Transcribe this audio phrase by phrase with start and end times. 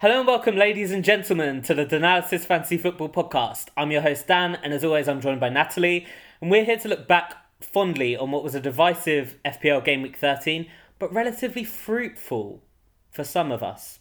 [0.00, 3.66] Hello and welcome, ladies and gentlemen, to the Danalysis Fantasy Football Podcast.
[3.76, 6.06] I'm your host, Dan, and as always, I'm joined by Natalie,
[6.40, 10.16] and we're here to look back fondly on what was a divisive FPL Game Week
[10.16, 12.62] 13, but relatively fruitful
[13.10, 13.98] for some of us.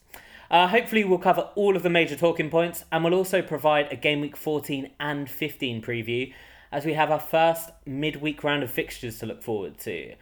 [0.50, 3.98] Uh, hopefully, we'll cover all of the major talking points, and we'll also provide a
[3.98, 6.34] Game Week 14 and 15 preview
[6.72, 10.16] as we have our first midweek round of fixtures to look forward to.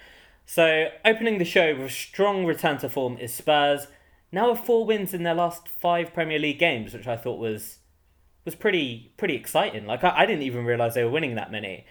[0.43, 3.85] So, opening the show with a strong return to form is Spurs,
[4.31, 7.79] now with four wins in their last five Premier League games, which I thought was
[8.45, 9.85] was pretty pretty exciting.
[9.85, 11.85] Like I, I didn't even realise they were winning that many.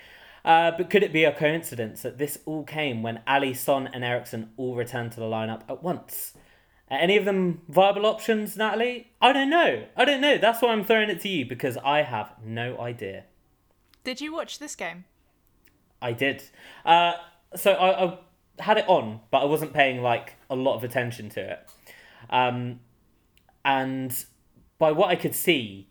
[0.44, 4.04] Uh, but could it be a coincidence that this all came when Alli, Son, and
[4.04, 6.34] Eriksen all returned to the lineup at once?
[6.88, 9.10] Are any of them viable options, Natalie?
[9.20, 9.86] I don't know.
[9.96, 10.38] I don't know.
[10.38, 13.24] That's why I'm throwing it to you because I have no idea.
[14.04, 15.04] Did you watch this game?
[16.00, 16.44] I did.
[16.84, 17.14] Uh,
[17.56, 18.18] so I, I
[18.60, 21.68] had it on, but I wasn't paying like a lot of attention to it.
[22.30, 22.80] Um,
[23.64, 24.24] and
[24.78, 25.88] by what I could see,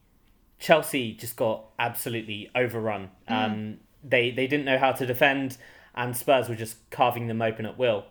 [0.59, 3.11] Chelsea just got absolutely overrun.
[3.29, 3.33] Mm.
[3.33, 5.57] Um, they they didn't know how to defend,
[5.95, 8.05] and Spurs were just carving them open at will.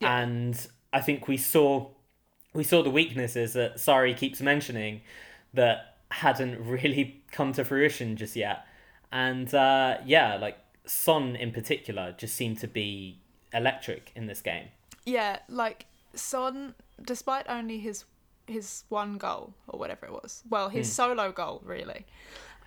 [0.00, 0.18] Yeah.
[0.20, 1.88] And I think we saw
[2.54, 5.02] we saw the weaknesses that Sarri keeps mentioning
[5.54, 8.66] that hadn't really come to fruition just yet.
[9.10, 13.18] And uh, yeah, like Son in particular just seemed to be
[13.52, 14.68] electric in this game.
[15.04, 18.04] Yeah, like Son, despite only his
[18.46, 20.92] his one goal or whatever it was, well, his mm.
[20.92, 22.06] solo goal really.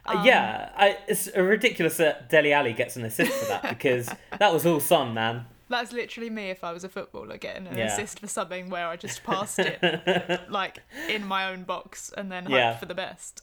[0.05, 4.09] Uh, um, yeah, I, it's ridiculous that Dele Alli gets an assist for that because
[4.39, 5.45] that was all Son, man.
[5.67, 7.85] That's literally me if I was a footballer getting an yeah.
[7.85, 12.43] assist for something where I just passed it like in my own box and then
[12.43, 12.77] hoped yeah.
[12.77, 13.41] for the best.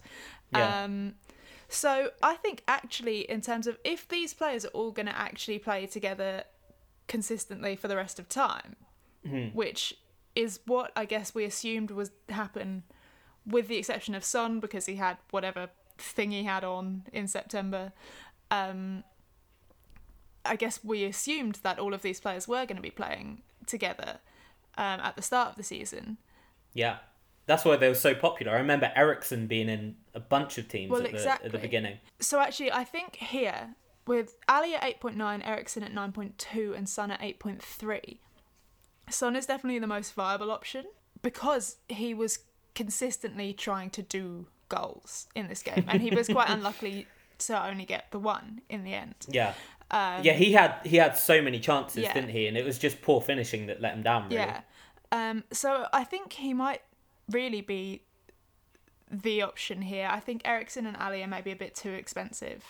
[0.52, 0.84] Yeah.
[0.84, 1.14] Um,
[1.68, 5.58] so I think actually in terms of if these players are all going to actually
[5.58, 6.44] play together
[7.08, 8.76] consistently for the rest of time,
[9.26, 9.56] mm-hmm.
[9.56, 9.94] which
[10.34, 12.84] is what I guess we assumed was happen,
[13.46, 17.92] with the exception of Son because he had whatever thing he had on in September.
[18.50, 19.04] Um,
[20.44, 24.18] I guess we assumed that all of these players were going to be playing together
[24.76, 26.18] um, at the start of the season.
[26.74, 26.98] Yeah,
[27.46, 28.52] that's why they were so popular.
[28.52, 31.48] I remember Eriksen being in a bunch of teams well, at, exactly.
[31.48, 31.98] the, at the beginning.
[32.20, 33.74] So actually, I think here
[34.06, 38.18] with Alli at 8.9, Eriksen at 9.2, and Son at 8.3,
[39.12, 40.84] Son is definitely the most viable option
[41.22, 42.40] because he was
[42.74, 47.06] consistently trying to do goals in this game, and he was quite unlucky
[47.38, 49.14] to only get the one in the end.
[49.28, 49.54] Yeah.
[49.90, 52.14] Um, yeah, he had he had so many chances, yeah.
[52.14, 52.46] didn't he?
[52.46, 54.24] And it was just poor finishing that let him down.
[54.24, 54.36] Really.
[54.36, 54.60] Yeah.
[55.12, 55.44] Um.
[55.52, 56.80] So I think he might
[57.30, 58.02] really be
[59.10, 60.08] the option here.
[60.10, 62.64] I think Eriksen and Alli are maybe a bit too expensive,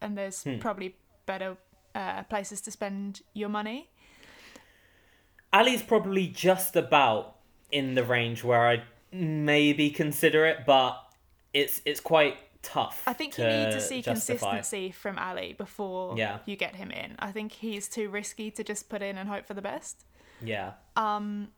[0.00, 0.58] and there's hmm.
[0.58, 1.56] probably better
[1.94, 3.90] uh, places to spend your money.
[5.52, 7.36] Alli's probably just about
[7.70, 8.82] in the range where I'd
[9.12, 10.98] maybe consider it, but
[11.54, 13.02] it's it's quite tough.
[13.06, 14.50] I think you need to see justify.
[14.50, 16.38] consistency from Alli before yeah.
[16.44, 17.16] you get him in.
[17.18, 20.04] I think he's too risky to just put in and hope for the best.
[20.42, 20.72] Yeah.
[20.96, 21.48] Um,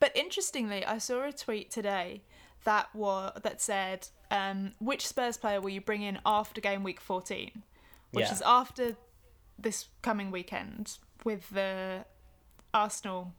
[0.00, 2.22] but interestingly, I saw a tweet today
[2.64, 7.00] that was that said, um, "Which Spurs player will you bring in after game week
[7.00, 7.62] 14?"
[8.12, 8.32] Which yeah.
[8.32, 8.96] is after
[9.58, 12.04] this coming weekend with the
[12.74, 13.34] Arsenal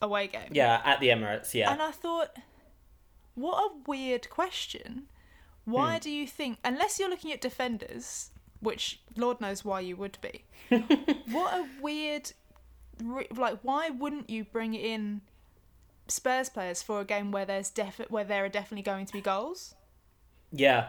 [0.00, 0.50] away game.
[0.52, 1.54] Yeah, at the Emirates.
[1.54, 1.72] Yeah.
[1.72, 2.36] And I thought,
[3.34, 5.08] what a weird question
[5.64, 6.00] why hmm.
[6.00, 8.30] do you think, unless you're looking at defenders,
[8.60, 10.44] which Lord knows why you would be,
[11.30, 12.32] what a weird,
[13.02, 15.22] like, why wouldn't you bring in
[16.06, 17.72] Spurs players for a game where there's
[18.08, 19.74] where there are definitely going to be goals?
[20.52, 20.88] Yeah,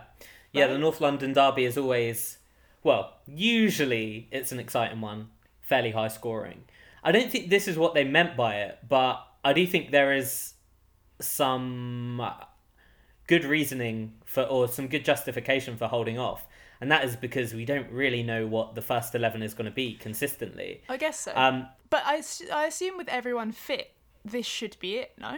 [0.51, 0.67] yeah.
[0.67, 2.38] The North London derby is always,
[2.83, 5.29] well, usually it's an exciting one,
[5.62, 6.66] fairly high scoring.
[7.05, 10.11] I don't think this is what they meant by it, but I do think there
[10.11, 10.55] is
[11.21, 12.19] some
[13.27, 16.47] good reasoning for or some good justification for holding off.
[16.81, 19.71] And that is because we don't really know what the first 11 is going to
[19.71, 20.81] be consistently.
[20.89, 21.31] I guess so.
[21.35, 22.21] Um, but I,
[22.51, 23.91] I assume with everyone fit
[24.25, 25.38] this should be it no?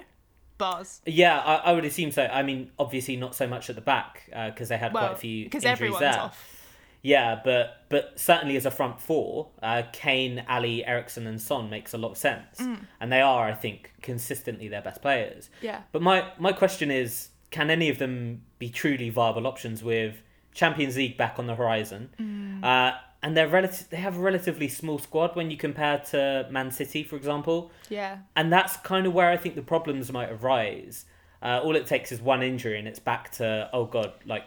[0.58, 1.02] Bars.
[1.06, 2.24] Yeah I, I would assume so.
[2.24, 5.18] I mean obviously not so much at the back because uh, they had well, quite
[5.18, 6.18] a few because everyone's there.
[6.18, 6.57] off
[7.02, 11.94] yeah, but but certainly as a front four, uh, Kane, Alli, Eriksen, and Son makes
[11.94, 12.80] a lot of sense, mm.
[13.00, 15.50] and they are, I think, consistently their best players.
[15.62, 15.82] Yeah.
[15.92, 20.22] But my my question is, can any of them be truly viable options with
[20.54, 22.10] Champions League back on the horizon?
[22.20, 22.64] Mm.
[22.64, 23.90] Uh, and they're relative.
[23.90, 27.72] They have a relatively small squad when you compare to Man City, for example.
[27.90, 28.20] Yeah.
[28.36, 31.06] And that's kind of where I think the problems might arise.
[31.42, 34.44] Uh, all it takes is one injury, and it's back to oh god, like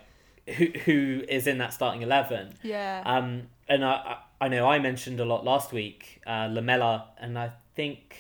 [0.52, 2.55] who who is in that starting eleven?
[2.62, 3.02] Yeah.
[3.05, 7.52] Um, and I I know I mentioned a lot last week, uh, Lamela, and I
[7.75, 8.17] think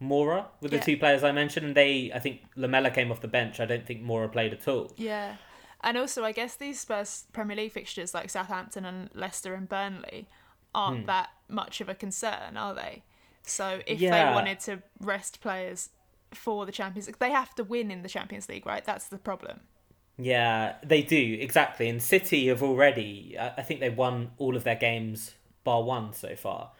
[0.00, 0.82] Moura with the yeah.
[0.82, 3.60] two players I mentioned, and they I think Lamela came off the bench.
[3.60, 4.92] I don't think Moura played at all.
[4.96, 5.36] Yeah,
[5.82, 10.28] and also I guess these Spurs Premier League fixtures like Southampton and Leicester and Burnley
[10.74, 11.06] aren't hmm.
[11.06, 13.02] that much of a concern, are they?
[13.42, 14.10] So if yeah.
[14.28, 15.90] they wanted to rest players
[16.32, 18.84] for the Champions League, they have to win in the Champions League, right?
[18.84, 19.60] That's the problem.
[20.22, 21.88] Yeah, they do exactly.
[21.88, 25.34] And City have already, I think they've won all of their games
[25.64, 26.70] bar one so far.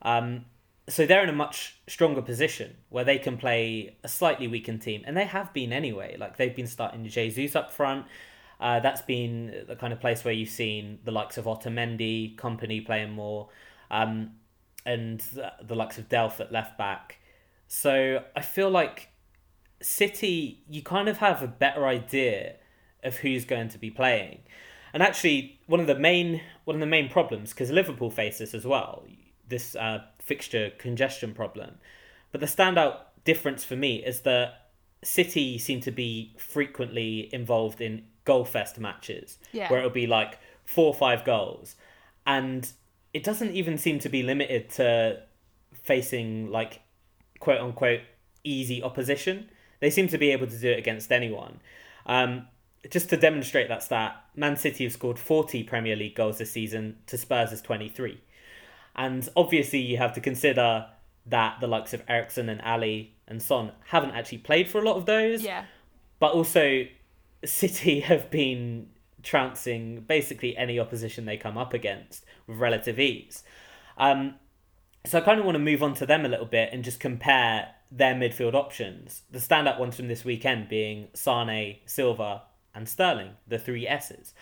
[0.00, 0.46] Um,
[0.88, 5.02] so they're in a much stronger position where they can play a slightly weakened team,
[5.04, 6.16] and they have been anyway.
[6.16, 8.06] Like they've been starting Jesus up front.
[8.58, 12.84] Uh, that's been the kind of place where you've seen the likes of Otamendi, Kompany
[12.86, 13.50] playing more,
[13.90, 14.30] um,
[14.86, 17.18] and the, the likes of Delph at left back.
[17.68, 19.10] So I feel like
[19.82, 22.54] City, you kind of have a better idea
[23.06, 24.40] of who's going to be playing.
[24.92, 28.54] And actually, one of the main one of the main problems because Liverpool face this
[28.54, 29.04] as well,
[29.48, 31.78] this uh, fixture congestion problem.
[32.32, 34.68] But the standout difference for me is that
[35.04, 39.70] City seem to be frequently involved in goal fest matches yeah.
[39.70, 41.76] where it'll be like four or five goals,
[42.26, 42.72] and
[43.12, 45.22] it doesn't even seem to be limited to
[45.82, 46.80] facing like
[47.38, 48.00] quote unquote
[48.44, 49.50] easy opposition.
[49.80, 51.60] They seem to be able to do it against anyone.
[52.06, 52.48] Um,
[52.90, 56.96] just to demonstrate that stat, Man City have scored 40 Premier League goals this season
[57.06, 58.20] to Spurs' 23.
[58.94, 60.86] And obviously, you have to consider
[61.26, 64.96] that the likes of Eriksen and Alli and Son haven't actually played for a lot
[64.96, 65.42] of those.
[65.42, 65.64] Yeah.
[66.18, 66.86] But also,
[67.44, 68.88] City have been
[69.22, 73.42] trouncing basically any opposition they come up against with relative ease.
[73.98, 74.36] Um,
[75.04, 77.00] so I kind of want to move on to them a little bit and just
[77.00, 79.22] compare their midfield options.
[79.30, 82.42] The standout ones from this weekend being Sane, Silva,
[82.76, 84.34] and Sterling, the three S's.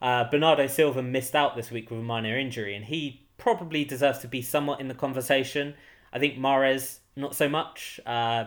[0.00, 4.20] Uh, Bernardo Silva missed out this week with a minor injury, and he probably deserves
[4.20, 5.74] to be somewhat in the conversation.
[6.12, 7.98] I think Mahrez, not so much.
[8.06, 8.44] Uh,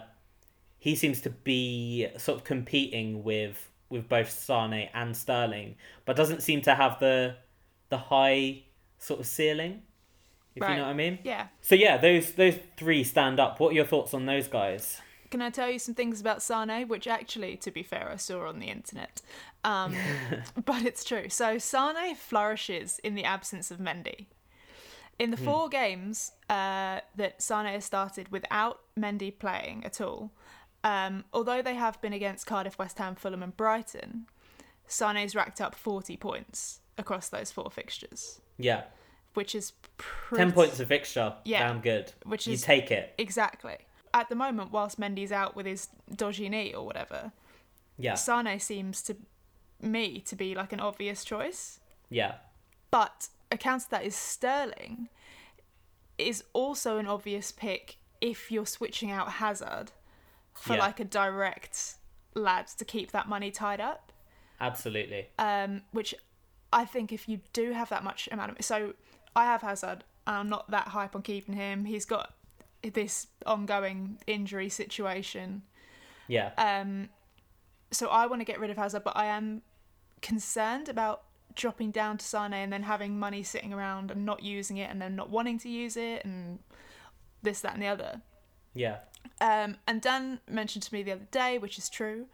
[0.78, 6.42] he seems to be sort of competing with with both Sane and Sterling, but doesn't
[6.42, 7.36] seem to have the
[7.90, 8.64] the high
[8.98, 9.82] sort of ceiling.
[10.56, 10.72] If right.
[10.72, 11.20] you know what I mean.
[11.24, 11.48] Yeah.
[11.62, 13.60] So yeah, those those three stand up.
[13.60, 15.02] What are your thoughts on those guys?
[15.32, 18.48] Can I tell you some things about Sane, which actually, to be fair, I saw
[18.48, 19.22] on the internet,
[19.64, 19.96] um,
[20.66, 21.30] but it's true.
[21.30, 24.26] So Sane flourishes in the absence of Mendy.
[25.18, 25.46] In the hmm.
[25.46, 30.32] four games uh, that Sane has started without Mendy playing at all,
[30.84, 34.26] um, although they have been against Cardiff, West Ham, Fulham, and Brighton,
[34.88, 38.42] Sane's racked up 40 points across those four fixtures.
[38.58, 38.84] Yeah.
[39.34, 40.44] Which is pretty...
[40.44, 41.36] 10 points a fixture.
[41.46, 41.68] Yeah.
[41.68, 42.12] Damn good.
[42.26, 42.60] Which is.
[42.60, 43.14] You take it.
[43.18, 43.78] Exactly
[44.14, 47.32] at the moment, whilst Mendy's out with his dodgy knee or whatever,
[47.98, 49.16] yeah, Sane seems to
[49.82, 51.80] me to be like an obvious choice.
[52.10, 52.36] Yeah.
[52.90, 55.10] But a counter that is Sterling
[56.18, 59.92] is also an obvious pick if you're switching out Hazard
[60.54, 60.80] for yeah.
[60.80, 61.96] like a direct
[62.36, 64.12] lad to keep that money tied up.
[64.60, 65.28] Absolutely.
[65.40, 66.14] Um, which
[66.72, 68.94] I think if you do have that much amount of so
[69.36, 70.04] I have Hazard.
[70.28, 71.86] I'm not that hype on keeping him.
[71.86, 72.36] He's got
[72.84, 75.64] this ongoing injury situation.
[76.28, 76.52] Yeah.
[76.58, 77.10] Um,
[77.92, 79.62] so I want to get rid of Hazard, but I am
[80.22, 81.24] concerned about
[81.56, 85.02] dropping down to Sane and then having money sitting around and not using it and
[85.02, 86.60] then not wanting to use it and
[87.42, 88.22] this, that, and the other.
[88.74, 88.98] Yeah.
[89.40, 92.28] Um, and Dan mentioned to me the other day, which is true,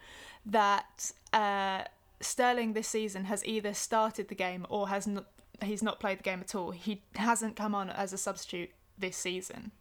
[0.46, 1.84] that uh,
[2.22, 5.26] Sterling this season has either started the game or has not.
[5.64, 6.70] He's not played the game at all.
[6.70, 9.72] He hasn't come on as a substitute this season.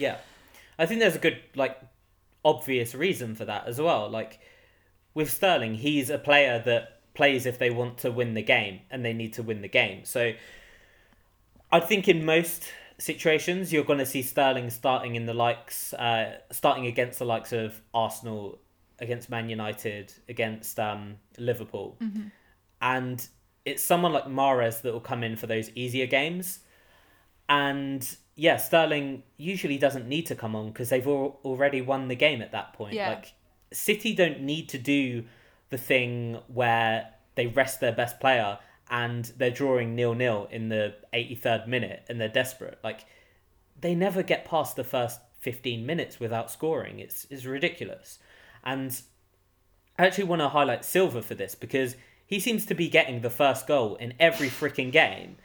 [0.00, 0.16] Yeah.
[0.78, 1.78] I think there's a good like
[2.44, 4.08] obvious reason for that as well.
[4.08, 4.40] Like
[5.14, 9.04] with Sterling, he's a player that plays if they want to win the game and
[9.04, 10.04] they need to win the game.
[10.04, 10.32] So
[11.70, 12.64] I think in most
[12.98, 17.52] situations you're going to see Sterling starting in the likes uh, starting against the likes
[17.52, 18.58] of Arsenal,
[19.00, 21.98] against Man United, against um, Liverpool.
[22.00, 22.28] Mm-hmm.
[22.80, 23.28] And
[23.66, 26.60] it's someone like Mahrez that will come in for those easier games.
[27.50, 32.14] And yeah, Sterling usually doesn't need to come on because they've al- already won the
[32.14, 32.94] game at that point.
[32.94, 33.10] Yeah.
[33.10, 33.32] Like
[33.72, 35.24] City don't need to do
[35.70, 38.58] the thing where they rest their best player
[38.90, 42.78] and they're drawing nil nil in the 83rd minute and they're desperate.
[42.82, 43.04] Like
[43.80, 46.98] they never get past the first 15 minutes without scoring.
[46.98, 48.18] It's it's ridiculous.
[48.64, 49.00] And
[49.98, 51.96] I actually want to highlight Silva for this because
[52.26, 55.36] he seems to be getting the first goal in every freaking game.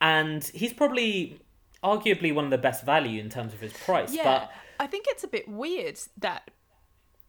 [0.00, 1.40] And he's probably
[1.82, 4.12] arguably one of the best value in terms of his price.
[4.12, 6.50] Yeah, but I think it's a bit weird that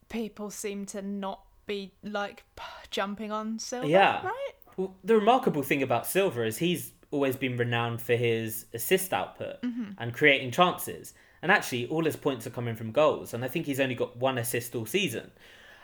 [0.09, 2.43] people seem to not be like
[2.89, 3.87] jumping on Silva.
[3.87, 4.51] Yeah, right.
[4.77, 9.61] Well, the remarkable thing about Silva is he's always been renowned for his assist output
[9.61, 9.91] mm-hmm.
[9.97, 11.13] and creating chances.
[11.41, 13.33] And actually, all his points are coming from goals.
[13.33, 15.31] And I think he's only got one assist all season.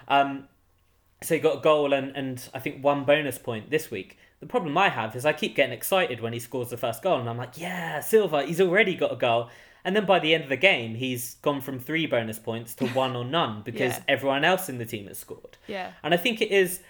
[0.08, 0.48] Um,
[1.22, 4.18] so he got a goal and, and I think one bonus point this week.
[4.44, 7.18] The problem I have is I keep getting excited when he scores the first goal.
[7.18, 9.50] And I'm like, yeah, Silva, he's already got a goal.
[9.86, 12.88] And then by the end of the game, he's gone from three bonus points to
[12.90, 14.04] one or none because yeah.
[14.10, 15.58] everyone else in the team has scored.
[15.66, 15.94] Yeah.
[16.04, 16.82] And I think it is,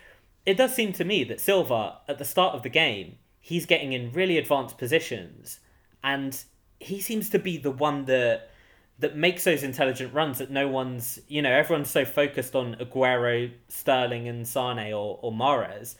[0.48, 3.94] it does seem to me that Silva, at the start of the game, he's getting
[3.94, 5.60] in really advanced positions
[6.04, 6.44] and
[6.80, 8.50] he seems to be the one that
[8.98, 13.52] that makes those intelligent runs that no one's you know everyone's so focused on Aguero,
[13.68, 15.96] Sterling, and Sane or or Mahrez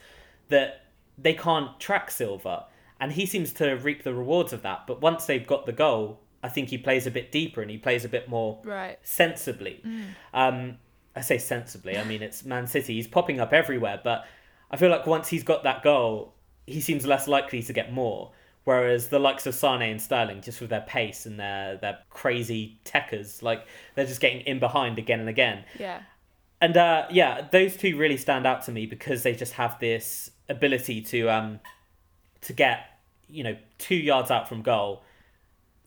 [0.48, 0.83] that
[1.16, 2.66] they can't track Silva,
[3.00, 4.86] and he seems to reap the rewards of that.
[4.86, 7.78] But once they've got the goal, I think he plays a bit deeper and he
[7.78, 8.98] plays a bit more right.
[9.02, 9.80] sensibly.
[9.82, 10.04] Mm.
[10.34, 10.78] Um,
[11.16, 11.96] I say sensibly.
[11.96, 12.96] I mean it's Man City.
[12.96, 14.26] He's popping up everywhere, but
[14.70, 16.34] I feel like once he's got that goal,
[16.66, 18.32] he seems less likely to get more.
[18.64, 22.78] Whereas the likes of Sane and Sterling, just with their pace and their their crazy
[22.84, 25.64] techers, like they're just getting in behind again and again.
[25.78, 26.02] Yeah.
[26.60, 30.30] And uh, yeah, those two really stand out to me because they just have this
[30.48, 31.60] ability to um
[32.42, 32.98] to get
[33.28, 35.02] you know two yards out from goal.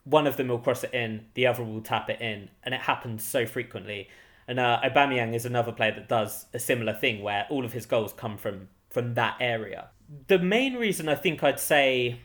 [0.04, 2.80] One of them will cross it in, the other will tap it in, and it
[2.80, 4.08] happens so frequently.
[4.46, 7.84] And uh, Aubameyang is another player that does a similar thing where all of his
[7.84, 9.88] goals come from from that area.
[10.28, 12.20] The main reason I think I'd say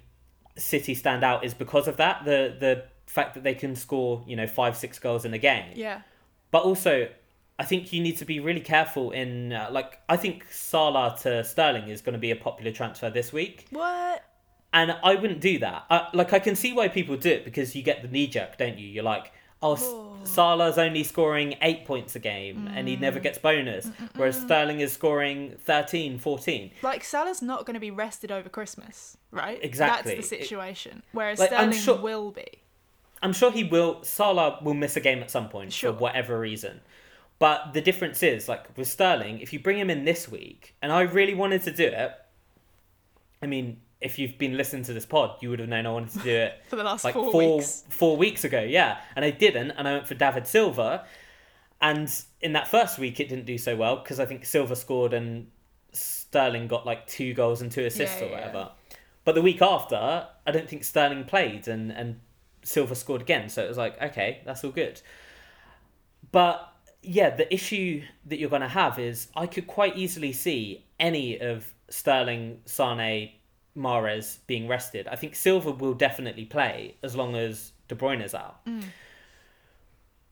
[0.56, 4.36] City stand out is because of that the the fact that they can score you
[4.36, 5.74] know five six goals in a game.
[5.76, 6.02] Yeah.
[6.52, 7.10] But also,
[7.60, 11.44] I think you need to be really careful in uh, like I think Salah to
[11.44, 13.68] Sterling is going to be a popular transfer this week.
[13.70, 14.24] What?
[14.74, 15.86] And I wouldn't do that.
[15.90, 18.58] I, like I can see why people do it because you get the knee jerk,
[18.58, 18.88] don't you?
[18.88, 19.32] You're like,
[19.62, 20.26] oh, oh.
[20.26, 22.74] Salah's only scoring eight points a game mm.
[22.76, 23.24] and he never mm.
[23.24, 24.10] gets bonus, Mm-mm-mm.
[24.16, 26.72] whereas Sterling is scoring 13, 14.
[26.82, 29.60] Like, Salah's not going to be rested over Christmas, right?
[29.62, 30.16] Exactly.
[30.16, 31.04] That's the situation.
[31.12, 32.48] Whereas like, Sterling sure, will be.
[33.22, 34.04] I'm sure he will.
[34.04, 35.94] Salah will miss a game at some point sure.
[35.94, 36.82] for whatever reason.
[37.44, 40.94] But the difference is, like with Sterling, if you bring him in this week, and
[40.94, 42.14] I really wanted to do it,
[43.42, 46.12] I mean, if you've been listening to this pod, you would have known I wanted
[46.12, 47.84] to do it for the last like four, four weeks.
[47.90, 51.06] Four weeks ago, yeah, and I didn't, and I went for David Silva,
[51.82, 52.10] and
[52.40, 55.48] in that first week it didn't do so well because I think Silva scored and
[55.92, 58.58] Sterling got like two goals and two assists yeah, or whatever.
[58.58, 58.96] Yeah.
[59.26, 59.98] But the week after,
[60.48, 62.22] I don't think Sterling played and and
[62.64, 65.02] Silva scored again, so it was like okay, that's all good.
[66.32, 66.73] But
[67.04, 71.40] yeah, the issue that you're going to have is I could quite easily see any
[71.40, 73.32] of Sterling, Sane,
[73.78, 75.08] Mahrez being rested.
[75.08, 78.66] I think Silva will definitely play as long as De Bruyne is out.
[78.66, 78.84] Mm.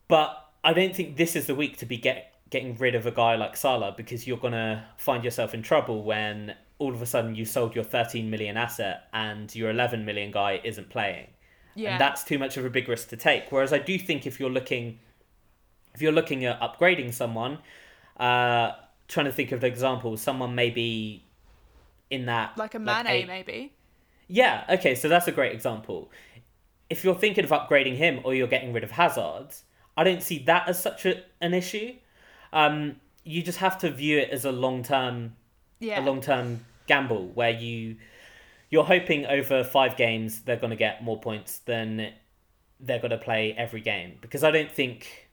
[0.07, 3.11] But I don't think this is the week to be get, getting rid of a
[3.11, 7.05] guy like Salah because you're going to find yourself in trouble when all of a
[7.05, 11.27] sudden you sold your 13 million asset and your 11 million guy isn't playing.
[11.75, 11.91] Yeah.
[11.91, 13.51] And that's too much of a big risk to take.
[13.51, 14.99] Whereas I do think if you're looking
[15.93, 17.59] if you're looking at upgrading someone,
[18.17, 18.71] uh,
[19.07, 21.25] trying to think of the example, someone maybe
[22.09, 23.73] in that like a Mane like maybe.
[24.27, 24.63] Yeah.
[24.69, 24.95] Okay.
[24.95, 26.11] So that's a great example.
[26.89, 29.47] If you're thinking of upgrading him or you're getting rid of Hazard,
[29.97, 31.95] I don't see that as such a, an issue.
[32.53, 35.35] Um, you just have to view it as a long term,
[35.79, 36.01] yeah.
[36.01, 37.97] a long term gamble where you
[38.69, 42.11] you're hoping over five games they're going to get more points than
[42.79, 45.29] they're going to play every game because I don't think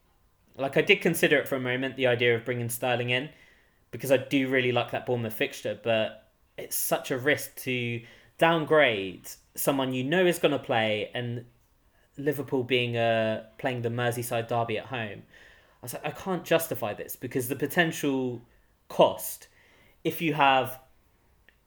[0.58, 3.30] like I did consider it for a moment the idea of bringing Sterling in
[3.90, 8.02] because I do really like that Bournemouth fixture but it's such a risk to
[8.38, 11.44] downgrade someone you know is going to play and
[12.16, 15.22] Liverpool being uh, playing the Merseyside derby at home.
[15.80, 18.42] I was like, I can't justify this because the potential
[18.88, 19.46] cost,
[20.02, 20.80] if you have,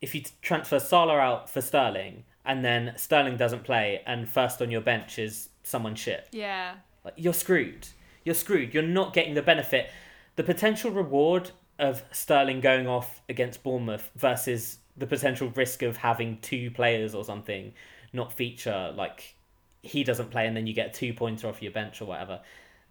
[0.00, 4.70] if you transfer Salah out for Sterling and then Sterling doesn't play and first on
[4.70, 6.28] your bench is someone shit.
[6.32, 6.74] Yeah.
[7.04, 7.88] Like you're screwed.
[8.24, 8.74] You're screwed.
[8.74, 9.90] You're not getting the benefit.
[10.36, 16.38] The potential reward of Sterling going off against Bournemouth versus the potential risk of having
[16.40, 17.72] two players or something
[18.12, 19.34] not feature like
[19.82, 22.40] he doesn't play and then you get two pointer off your bench or whatever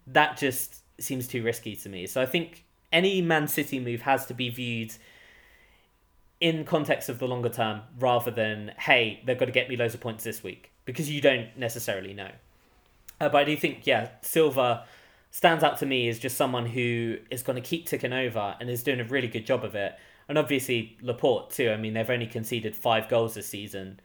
[0.06, 4.26] that just seems too risky to me so i think any man city move has
[4.26, 4.92] to be viewed
[6.40, 9.94] in context of the longer term rather than hey they've got to get me loads
[9.94, 12.30] of points this week because you don't necessarily know
[13.20, 14.84] uh, but i do think yeah Silva
[15.32, 18.70] stands out to me as just someone who is going to keep ticking over and
[18.70, 19.96] is doing a really good job of it
[20.28, 21.70] and obviously Laporte too.
[21.70, 24.00] I mean, they've only conceded five goals this season.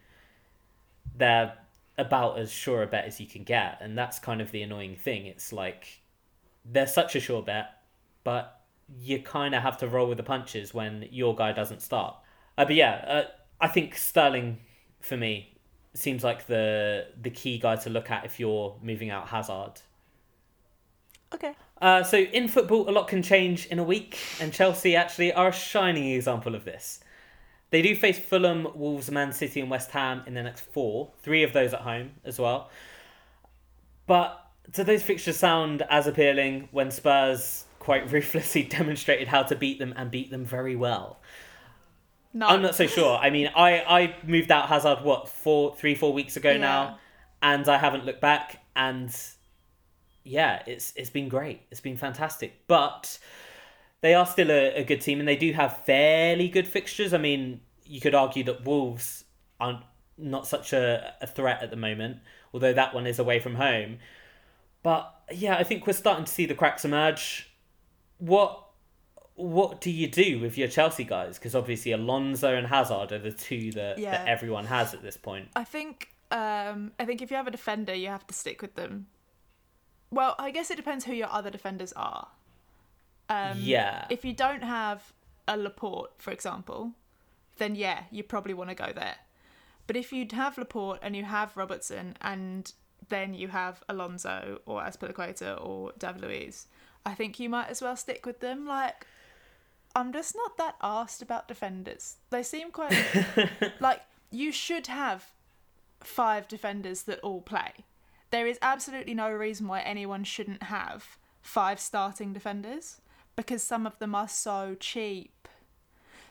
[1.15, 1.53] They're
[1.97, 4.95] about as sure a bet as you can get, and that's kind of the annoying
[4.95, 5.25] thing.
[5.25, 6.01] It's like
[6.65, 7.69] they're such a sure bet,
[8.23, 8.61] but
[8.99, 12.15] you kind of have to roll with the punches when your guy doesn't start.
[12.57, 13.23] Uh, but yeah, uh,
[13.61, 14.59] I think Sterling
[14.99, 15.57] for me
[15.93, 19.81] seems like the the key guy to look at if you're moving out Hazard
[21.33, 21.53] Okay.
[21.81, 25.49] Uh, so in football, a lot can change in a week, and Chelsea actually are
[25.49, 26.99] a shining example of this.
[27.69, 31.11] They do face Fulham, Wolves, Man City, and West Ham in the next four.
[31.21, 32.69] Three of those at home as well.
[34.05, 34.41] But
[34.71, 39.93] do those fixtures sound as appealing when Spurs quite ruthlessly demonstrated how to beat them
[39.97, 41.19] and beat them very well?
[42.33, 42.47] No.
[42.47, 43.17] I'm not so sure.
[43.17, 46.57] I mean, I, I moved out Hazard what four, three, four weeks ago yeah.
[46.57, 46.99] now,
[47.41, 48.63] and I haven't looked back.
[48.75, 49.13] And
[50.27, 51.61] yeah, it's it's been great.
[51.71, 52.67] It's been fantastic.
[52.67, 53.17] But
[54.01, 57.13] they are still a, a good team, and they do have fairly good fixtures.
[57.13, 59.23] I mean, you could argue that Wolves
[59.59, 59.81] aren't
[60.17, 62.17] not such a, a threat at the moment,
[62.53, 63.99] although that one is away from home.
[64.83, 67.51] But yeah, I think we're starting to see the cracks emerge.
[68.17, 68.63] What
[69.35, 71.37] what do you do with your Chelsea guys?
[71.37, 74.11] Because obviously Alonso and Hazard are the two that, yeah.
[74.11, 75.49] that everyone has at this point.
[75.55, 78.75] I think um, I think if you have a defender, you have to stick with
[78.75, 79.07] them.
[80.11, 82.27] Well, I guess it depends who your other defenders are.
[83.29, 84.05] Um, yeah.
[84.09, 85.13] If you don't have
[85.47, 86.93] a Laporte, for example,
[87.57, 89.15] then yeah, you probably want to go there.
[89.85, 92.71] But if you have Laporte and you have Robertson and
[93.09, 96.67] then you have Alonso or Azpilicueta or David Luiz,
[97.05, 98.67] I think you might as well stick with them.
[98.67, 99.07] Like,
[99.95, 102.17] I'm just not that asked about defenders.
[102.29, 102.93] They seem quite
[103.79, 105.31] like you should have
[106.01, 107.85] five defenders that all play.
[108.29, 112.99] There is absolutely no reason why anyone shouldn't have five starting defenders
[113.35, 115.47] because some of them are so cheap.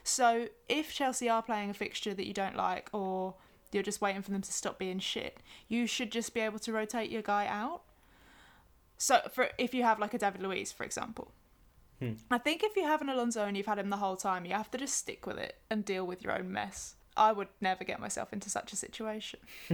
[0.03, 3.35] So if Chelsea are playing a fixture that you don't like or
[3.71, 6.71] you're just waiting for them to stop being shit, you should just be able to
[6.71, 7.81] rotate your guy out.
[8.97, 11.31] So for if you have like a David Luiz, for example.
[11.99, 12.13] Hmm.
[12.29, 14.53] I think if you have an Alonso and you've had him the whole time, you
[14.53, 16.95] have to just stick with it and deal with your own mess.
[17.17, 19.39] I would never get myself into such a situation.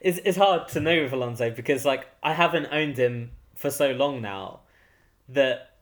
[0.00, 3.92] it's it's hard to know with Alonso because like I haven't owned him for so
[3.92, 4.60] long now
[5.28, 5.76] that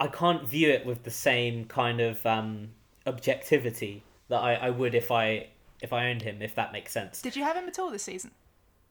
[0.00, 2.68] I can't view it with the same kind of um,
[3.06, 5.48] objectivity that I, I would if I
[5.82, 7.20] if I owned him, if that makes sense.
[7.20, 8.30] Did you have him at all this season?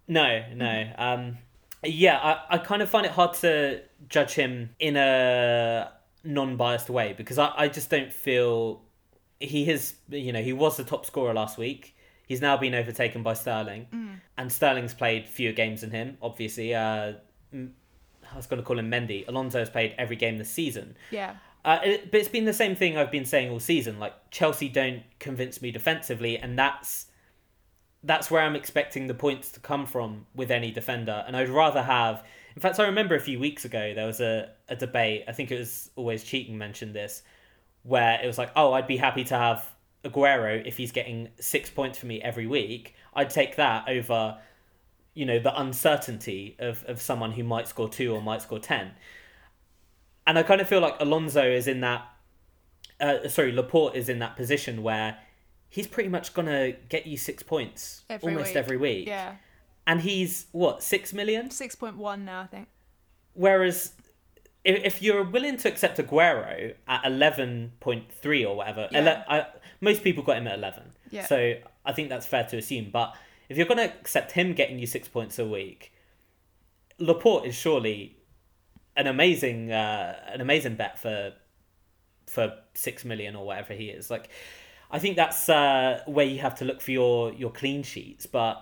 [0.08, 0.66] No, no.
[0.66, 1.02] Mm-hmm.
[1.02, 1.38] Um,
[1.84, 5.92] yeah, I, I kind of find it hard to judge him in a
[6.24, 8.82] non-biased way because I, I just don't feel
[9.40, 11.96] he has you know he was the top scorer last week
[12.28, 14.16] he's now been overtaken by sterling mm.
[14.38, 17.14] and sterling's played fewer games than him obviously uh,
[18.32, 19.28] I was going to call him Mendy.
[19.28, 20.96] Alonso has played every game this season.
[21.12, 21.36] Yeah.
[21.64, 24.00] Uh, it, but it's been the same thing I've been saying all season.
[24.00, 27.08] Like Chelsea don't convince me defensively, and that's
[28.04, 31.24] that's where I'm expecting the points to come from with any defender.
[31.26, 32.24] And I'd rather have.
[32.56, 35.24] In fact, I remember a few weeks ago there was a, a debate.
[35.28, 37.24] I think it was always cheating mentioned this,
[37.86, 39.66] where it was like, oh, I'd be happy to have
[40.04, 42.96] Aguero if he's getting six points for me every week.
[43.14, 44.38] I'd take that over
[45.16, 48.92] you know the uncertainty of, of someone who might score two or might score ten.
[50.28, 52.06] And I kind of feel like Alonso is in that.
[53.00, 55.18] Uh, sorry, Laporte is in that position where
[55.70, 58.58] he's pretty much gonna get you six points every almost week.
[58.58, 59.08] every week.
[59.08, 59.36] Yeah.
[59.88, 61.50] And he's what six million?
[61.50, 62.68] Six point one now, I think.
[63.34, 63.94] Whereas,
[64.66, 69.00] if, if you're willing to accept Aguero at eleven point three or whatever, yeah.
[69.00, 69.46] ele- I,
[69.80, 70.92] most people got him at eleven.
[71.12, 71.26] Yeah.
[71.26, 71.54] So
[71.86, 73.16] I think that's fair to assume, but
[73.48, 75.94] if you're going to accept him getting you six points a week,
[76.98, 78.18] Laporte is surely
[78.98, 81.34] an amazing uh, an amazing bet for
[82.28, 84.10] for six million or whatever he is.
[84.10, 84.30] Like,
[84.90, 88.26] I think that's uh, where you have to look for your your clean sheets.
[88.26, 88.62] But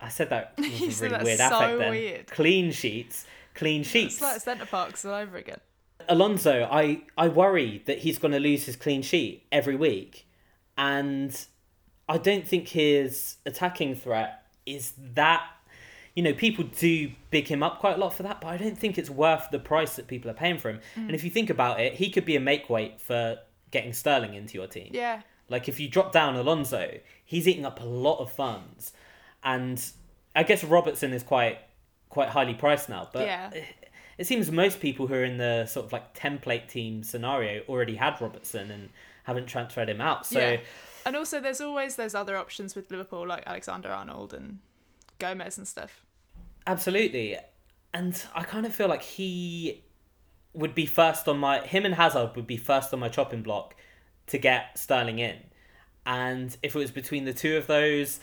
[0.00, 1.90] I said that was a really weird so affect then.
[1.90, 2.26] Weird.
[2.28, 3.26] Clean sheets,
[3.60, 4.14] clean sheets.
[4.14, 5.60] It's like centre parks all over again.
[6.08, 10.26] Alonso, I I worry that he's going to lose his clean sheet every week,
[10.78, 11.32] and
[12.08, 15.44] I don't think his attacking threat is that.
[16.16, 18.76] You know, people do big him up quite a lot for that, but I don't
[18.76, 20.80] think it's worth the price that people are paying for him.
[20.96, 21.06] Mm.
[21.06, 23.38] And if you think about it, he could be a make weight for
[23.70, 24.90] getting Sterling into your team.
[24.92, 25.22] Yeah.
[25.48, 28.92] Like if you drop down Alonso, he's eating up a lot of funds,
[29.44, 29.80] and
[30.34, 31.58] I guess Robertson is quite
[32.10, 33.08] quite highly priced now.
[33.10, 33.50] But yeah.
[33.50, 33.64] it,
[34.18, 37.96] it seems most people who are in the sort of like template team scenario already
[37.96, 38.90] had Robertson and
[39.24, 40.26] haven't transferred him out.
[40.26, 40.38] So.
[40.38, 40.60] Yeah
[41.06, 44.58] and also, there's always those other options with Liverpool, like Alexander Arnold and
[45.18, 46.04] Gomez and stuff.
[46.66, 47.38] Absolutely,
[47.94, 49.82] and I kind of feel like he
[50.52, 53.76] would be first on my him and Hazard would be first on my chopping block
[54.26, 55.38] to get Sterling in,
[56.04, 58.20] and if it was between the two of those,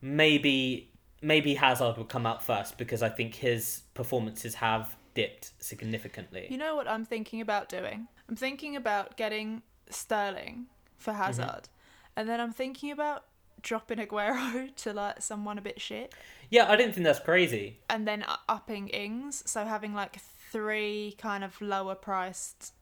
[0.00, 0.90] maybe
[1.22, 6.48] maybe Hazard would come out first because I think his performances have dipped significantly.
[6.50, 8.08] You know what I'm thinking about doing?
[8.28, 10.66] I'm thinking about getting Sterling
[10.98, 11.22] for mm-hmm.
[11.22, 11.44] Hazard.
[11.44, 11.72] Mm-hmm
[12.16, 13.24] and then I'm thinking about
[13.62, 16.14] dropping Aguero to like someone a bit shit.
[16.50, 17.78] Yeah, I don't think that's crazy.
[17.88, 20.18] And then upping Ings, so having like
[20.50, 22.74] three kind of lower priced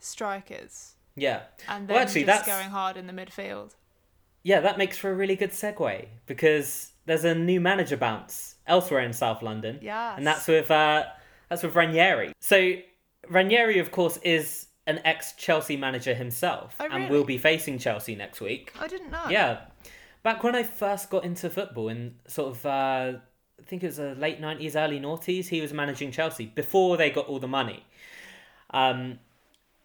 [0.00, 0.94] strikers.
[1.14, 1.42] Yeah.
[1.68, 2.48] And then well, actually, just that's...
[2.48, 3.74] going hard in the midfield.
[4.42, 9.00] Yeah, that makes for a really good segue because there's a new manager bounce elsewhere
[9.00, 9.78] in South London.
[9.80, 10.14] Yeah.
[10.16, 11.04] And that's with uh
[11.48, 12.32] that's with Ranieri.
[12.40, 12.74] So
[13.28, 17.02] Ranieri of course is an ex Chelsea manager himself oh, really?
[17.02, 18.72] and will be facing Chelsea next week.
[18.78, 19.28] I didn't know.
[19.30, 19.60] Yeah.
[20.22, 23.12] Back when I first got into football in sort of uh
[23.58, 27.10] I think it was the late 90s, early noughties, he was managing Chelsea before they
[27.10, 27.84] got all the money.
[28.70, 29.18] Um,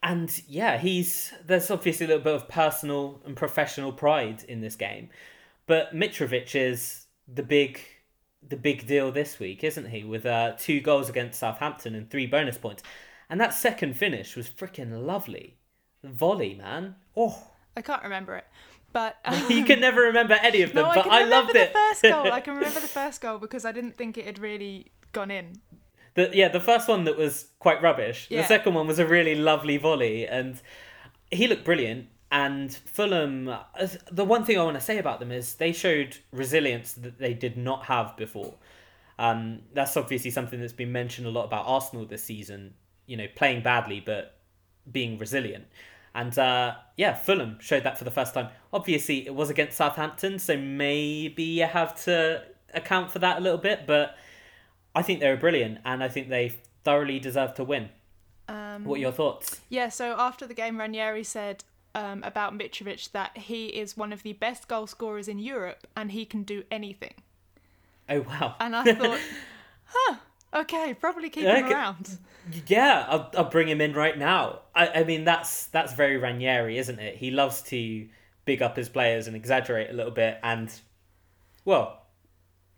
[0.04, 4.76] and yeah, he's there's obviously a little bit of personal and professional pride in this
[4.76, 5.10] game,
[5.68, 7.82] but Mitrovic is the big
[8.48, 10.04] the big deal this week, isn't he?
[10.04, 12.84] With uh, two goals against Southampton and three bonus points,
[13.30, 15.58] and that second finish was freaking lovely.
[16.04, 16.96] Volley, man.
[17.16, 18.46] Oh, I can't remember it,
[18.92, 19.50] but um...
[19.50, 20.84] you can never remember any of them.
[20.88, 21.74] No, but I, I loved it.
[21.74, 24.40] The first goal, I can remember the first goal because I didn't think it had
[24.40, 25.62] really gone in.
[26.16, 28.28] The yeah, the first one that was quite rubbish.
[28.30, 28.42] Yeah.
[28.42, 30.60] The second one was a really lovely volley, and
[31.30, 32.08] he looked brilliant.
[32.32, 33.54] And Fulham,
[34.10, 37.34] the one thing I want to say about them is they showed resilience that they
[37.34, 38.56] did not have before.
[39.20, 42.74] Um, that's obviously something that's been mentioned a lot about Arsenal this season.
[43.06, 44.38] You know, playing badly but
[44.90, 45.66] being resilient.
[46.16, 48.50] And uh, yeah, Fulham showed that for the first time.
[48.72, 53.58] Obviously, it was against Southampton, so maybe you have to account for that a little
[53.58, 53.86] bit.
[53.86, 54.18] But
[54.96, 57.90] I think they were brilliant, and I think they thoroughly deserve to win.
[58.48, 59.62] Um, what are your thoughts?
[59.70, 61.64] Yeah, so after the game, Ranieri said
[61.96, 66.12] um, about Mitrovic that he is one of the best goal scorers in Europe and
[66.12, 67.14] he can do anything.
[68.10, 68.56] Oh, wow.
[68.60, 69.20] And I thought,
[69.86, 70.16] huh,
[70.54, 72.18] okay, probably keep him around.
[72.68, 74.62] Yeah, I'll, I'll bring him in right now.
[74.76, 77.16] I, I mean, that's that's very Ranieri, isn't it?
[77.16, 78.08] He loves to
[78.46, 80.40] big up his players and exaggerate a little bit.
[80.44, 80.72] And,
[81.64, 82.02] well,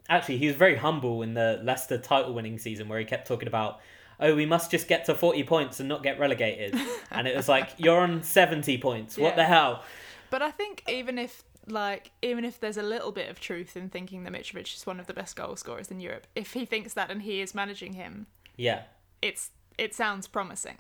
[0.10, 3.48] actually, he was very humble in the Leicester title winning season where he kept talking
[3.48, 3.80] about,
[4.24, 6.76] oh, we must just get to 40 points and not get relegated.
[7.12, 9.18] and it was like, you're on 70 points.
[9.18, 9.36] What yeah.
[9.36, 9.84] the hell?
[10.32, 13.90] But I think even if like even if there's a little bit of truth in
[13.90, 16.94] thinking that Mitrovic is one of the best goal scorers in Europe, if he thinks
[16.96, 18.82] that and he is managing him, yeah,
[19.22, 20.78] it's it sounds promising.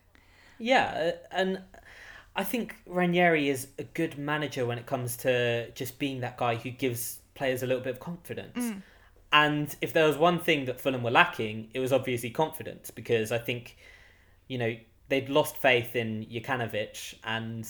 [0.58, 1.62] Yeah, uh, and
[2.36, 6.56] I think Ranieri is a good manager when it comes to just being that guy
[6.56, 8.58] who gives players a little bit of confidence.
[8.58, 8.82] Mm.
[9.34, 13.32] And if there was one thing that Fulham were lacking, it was obviously confidence because
[13.32, 13.76] I think,
[14.48, 14.76] you know,
[15.10, 17.67] they'd lost faith in Jokanovic and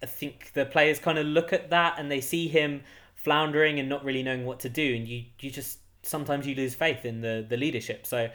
[0.00, 2.82] I think the players kind of look at that and they see him
[3.16, 6.74] floundering and not really knowing what to do and you, you just sometimes you lose
[6.76, 8.06] faith in the, the leadership.
[8.06, 8.30] So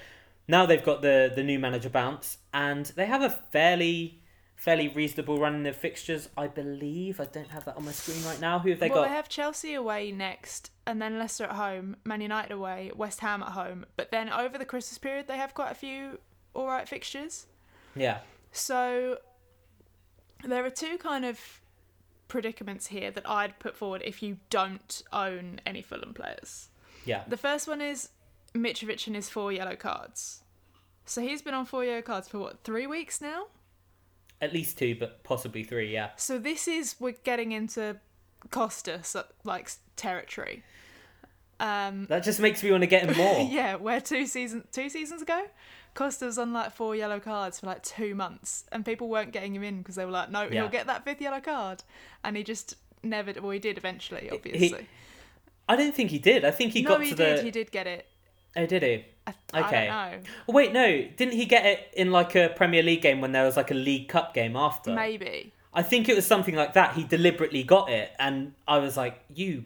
[0.50, 4.19] now they've got the, the new manager bounce and they have a fairly
[4.60, 7.22] fairly reasonable run in their fixtures, I believe.
[7.22, 8.60] I don't have that on my screen right now.
[8.60, 9.08] Who have they well, got?
[9.08, 13.42] They have Chelsea away next, and then Leicester at home, Man United away, West Ham
[13.42, 13.86] at home.
[13.96, 16.20] But then over the Christmas period, they have quite a few
[16.54, 17.48] all right fixtures.
[17.96, 18.18] Yeah.
[18.52, 19.20] So
[20.44, 21.40] there are two kind of
[22.28, 26.68] predicaments here that I'd put forward if you don't own any Fulham players.
[27.06, 27.24] Yeah.
[27.30, 28.10] The first one is
[28.54, 30.44] Mitrovic and his four yellow cards.
[31.06, 33.46] So he's been on four yellow cards for what, three weeks now?
[34.42, 35.94] At least two, but possibly three.
[35.94, 36.12] Yeah.
[36.16, 37.98] So this is we're getting into
[38.52, 39.02] Costa
[39.44, 40.64] like territory.
[41.60, 43.42] Um, that just makes me want to get him more.
[43.52, 45.46] yeah, where two seasons two seasons ago,
[45.94, 49.54] Costa was on like four yellow cards for like two months, and people weren't getting
[49.56, 50.62] him in because they were like, "No, yeah.
[50.62, 51.84] he'll get that fifth yellow card,"
[52.24, 53.34] and he just never.
[53.42, 54.68] Well, he did eventually, obviously.
[54.68, 54.88] He,
[55.68, 56.46] I don't think he did.
[56.46, 57.40] I think he no, got he to did.
[57.40, 57.44] the.
[57.44, 58.08] He did get it.
[58.56, 59.06] Oh, did he?
[59.28, 59.90] I, okay.
[59.90, 60.30] I don't know.
[60.48, 61.06] wait, no.
[61.16, 63.76] Didn't he get it in like a Premier League game when there was like a
[63.76, 64.92] League Cup game after?
[64.92, 65.54] Maybe.
[65.74, 66.96] I think it was something like that.
[66.96, 69.66] He deliberately got it, and I was like, "You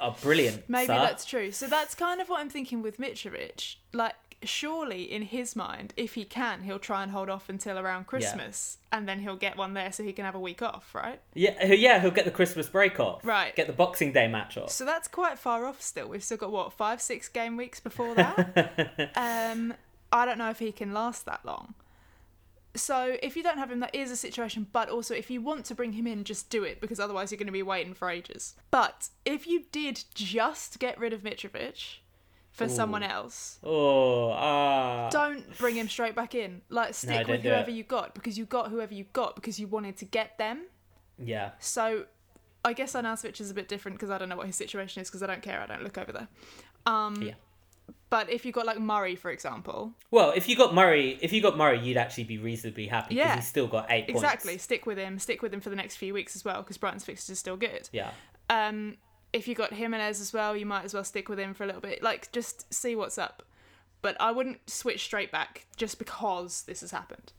[0.00, 0.94] are brilliant." Maybe sir.
[0.94, 1.50] that's true.
[1.50, 3.76] So that's kind of what I'm thinking with Mitrovic.
[3.92, 4.14] Like,
[4.48, 8.78] surely in his mind, if he can, he'll try and hold off until around Christmas,
[8.80, 8.98] yeah.
[8.98, 11.20] and then he'll get one there so he can have a week off, right?
[11.34, 13.24] Yeah, yeah, he'll get the Christmas break off.
[13.24, 13.54] Right.
[13.54, 14.70] Get the Boxing Day match off.
[14.70, 15.80] So that's quite far off.
[15.82, 19.12] Still, we've still got what five, six game weeks before that.
[19.16, 19.74] um,
[20.12, 21.74] I don't know if he can last that long.
[22.76, 24.66] So if you don't have him, that is a situation.
[24.72, 27.38] But also, if you want to bring him in, just do it because otherwise you're
[27.38, 28.54] going to be waiting for ages.
[28.70, 31.98] But if you did just get rid of Mitrovic
[32.54, 32.68] for Ooh.
[32.68, 33.58] someone else.
[33.64, 35.08] Oh, ah.
[35.10, 36.62] Don't bring him straight back in.
[36.70, 39.66] Like stick no, with whoever you got because you got whoever you got because you
[39.66, 40.62] wanted to get them.
[41.18, 41.50] Yeah.
[41.58, 42.06] So,
[42.64, 45.08] I guess Arnautovic is a bit different because I don't know what his situation is
[45.08, 45.60] because I don't care.
[45.60, 46.28] I don't look over there.
[46.86, 47.34] Um, yeah.
[48.08, 49.92] But if you got like Murray, for example.
[50.12, 53.28] Well, if you got Murray, if you got Murray, you'd actually be reasonably happy because
[53.28, 53.34] yeah.
[53.34, 54.58] he's still got eight exactly.
[54.58, 55.18] Stick with him.
[55.18, 57.56] Stick with him for the next few weeks as well because Brighton's fixtures is still
[57.56, 57.88] good.
[57.90, 58.10] Yeah.
[58.48, 58.96] Um,
[59.34, 61.66] if you got Jimenez as well, you might as well stick with him for a
[61.66, 62.04] little bit.
[62.04, 63.42] Like, just see what's up.
[64.00, 67.32] But I wouldn't switch straight back just because this has happened.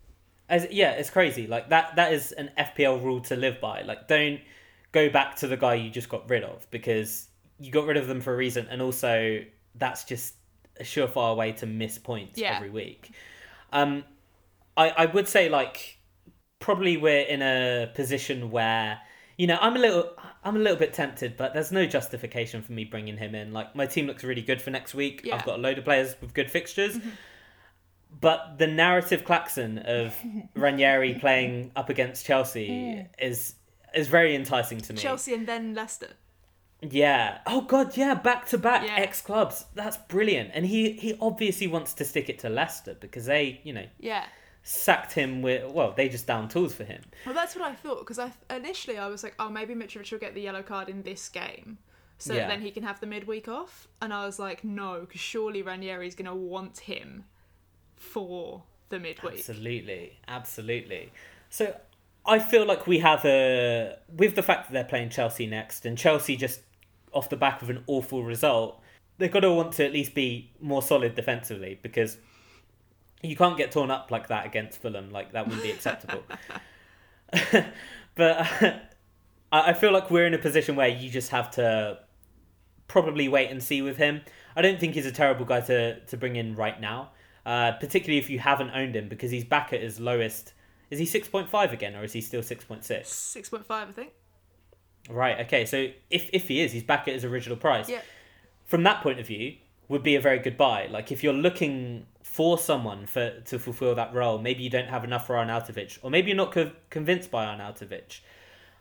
[0.50, 1.48] As yeah, it's crazy.
[1.48, 1.96] Like that.
[1.96, 3.82] That is an FPL rule to live by.
[3.84, 4.42] Like, don't
[4.92, 7.30] go back to the guy you just got rid of because
[7.60, 9.40] you got rid of them for a reason, and also
[9.76, 10.34] that's just
[10.78, 12.58] a surefire way to miss points yeah.
[12.58, 13.12] every week.
[13.72, 14.04] Um,
[14.76, 15.98] I I would say like
[16.60, 19.00] probably we're in a position where
[19.38, 20.12] you know I'm a little
[20.44, 23.52] I'm a little bit tempted, but there's no justification for me bringing him in.
[23.52, 25.22] Like my team looks really good for next week.
[25.24, 25.36] Yeah.
[25.36, 26.98] I've got a load of players with good fixtures.
[26.98, 27.10] Mm-hmm.
[28.22, 30.16] But the narrative klaxon of
[30.56, 33.08] Ranieri playing up against Chelsea mm.
[33.20, 33.56] is
[33.94, 35.00] is very enticing to me.
[35.00, 36.10] Chelsea and then Leicester.
[36.82, 37.40] Yeah.
[37.48, 39.66] Oh god, yeah, back to back ex clubs.
[39.74, 40.52] That's brilliant.
[40.54, 43.86] And he he obviously wants to stick it to Leicester because they, you know.
[44.00, 44.26] Yeah.
[44.68, 47.02] Sacked him with well, they just down tools for him.
[47.24, 50.18] Well, that's what I thought because I initially I was like, oh, maybe Mitrovic will
[50.18, 51.78] get the yellow card in this game,
[52.18, 52.48] so yeah.
[52.48, 53.88] then he can have the midweek off.
[54.02, 57.26] And I was like, no, because surely Ranieri's gonna want him
[57.96, 59.40] for the midweek.
[59.40, 61.12] Absolutely, absolutely.
[61.52, 61.76] So
[62.26, 65.96] I feel like we have a with the fact that they're playing Chelsea next, and
[65.96, 66.62] Chelsea just
[67.14, 68.82] off the back of an awful result,
[69.18, 72.18] they've got to want to at least be more solid defensively because
[73.26, 75.12] you can't get torn up like that against Fulham.
[75.12, 76.24] Like that wouldn't be acceptable.
[78.16, 78.80] but uh,
[79.52, 82.00] I feel like we're in a position where you just have to
[82.88, 84.22] probably wait and see with him.
[84.56, 87.12] I don't think he's a terrible guy to to bring in right now,
[87.46, 90.54] uh, particularly if you haven't owned him because he's back at his lowest.
[90.90, 93.10] Is he six point five again, or is he still six point six?
[93.10, 94.12] Six point five, I think.
[95.10, 95.40] Right.
[95.42, 95.66] Okay.
[95.66, 97.90] So if if he is, he's back at his original price.
[97.90, 98.02] Yeah.
[98.66, 99.58] From that point of view,
[99.88, 100.88] would be a very good buy.
[100.88, 105.06] Like if you're looking for someone for to fulfill that role, maybe you don't have
[105.06, 108.20] enough for Arnautovic, or maybe you're not co- convinced by Arnautovic.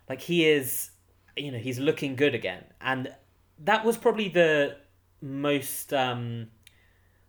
[0.08, 0.90] Like he is,
[1.36, 3.14] you know, he's looking good again, and
[3.60, 4.76] that was probably the
[5.22, 6.48] most um,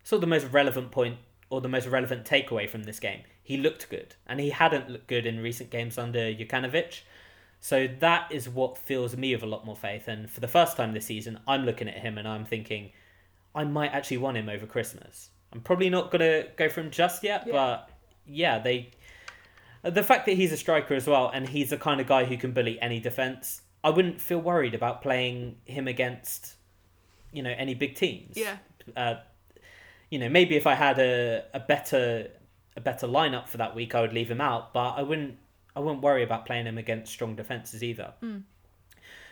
[0.04, 1.18] sort of the most relevant point
[1.52, 3.22] or the most relevant takeaway from this game.
[3.44, 7.02] He looked good, and he hadn't looked good in recent games under Jokanovic.
[7.60, 10.08] So that is what fills me with a lot more faith.
[10.08, 12.92] And for the first time this season, I'm looking at him and I'm thinking,
[13.54, 15.30] I might actually want him over Christmas.
[15.56, 17.54] I'm probably not gonna go for him just yet, yeah.
[17.54, 17.90] but
[18.28, 18.92] yeah, they.
[19.84, 22.38] The fact that he's a striker as well, and he's the kind of guy who
[22.38, 26.56] can bully any defense, I wouldn't feel worried about playing him against,
[27.32, 28.36] you know, any big teams.
[28.36, 28.58] Yeah.
[28.98, 29.16] Uh,
[30.10, 32.30] you know, maybe if I had a, a better
[32.76, 35.38] a better lineup for that week, I would leave him out, but I wouldn't
[35.76, 38.14] I wouldn't worry about playing him against strong defenses either.
[38.22, 38.44] Mm.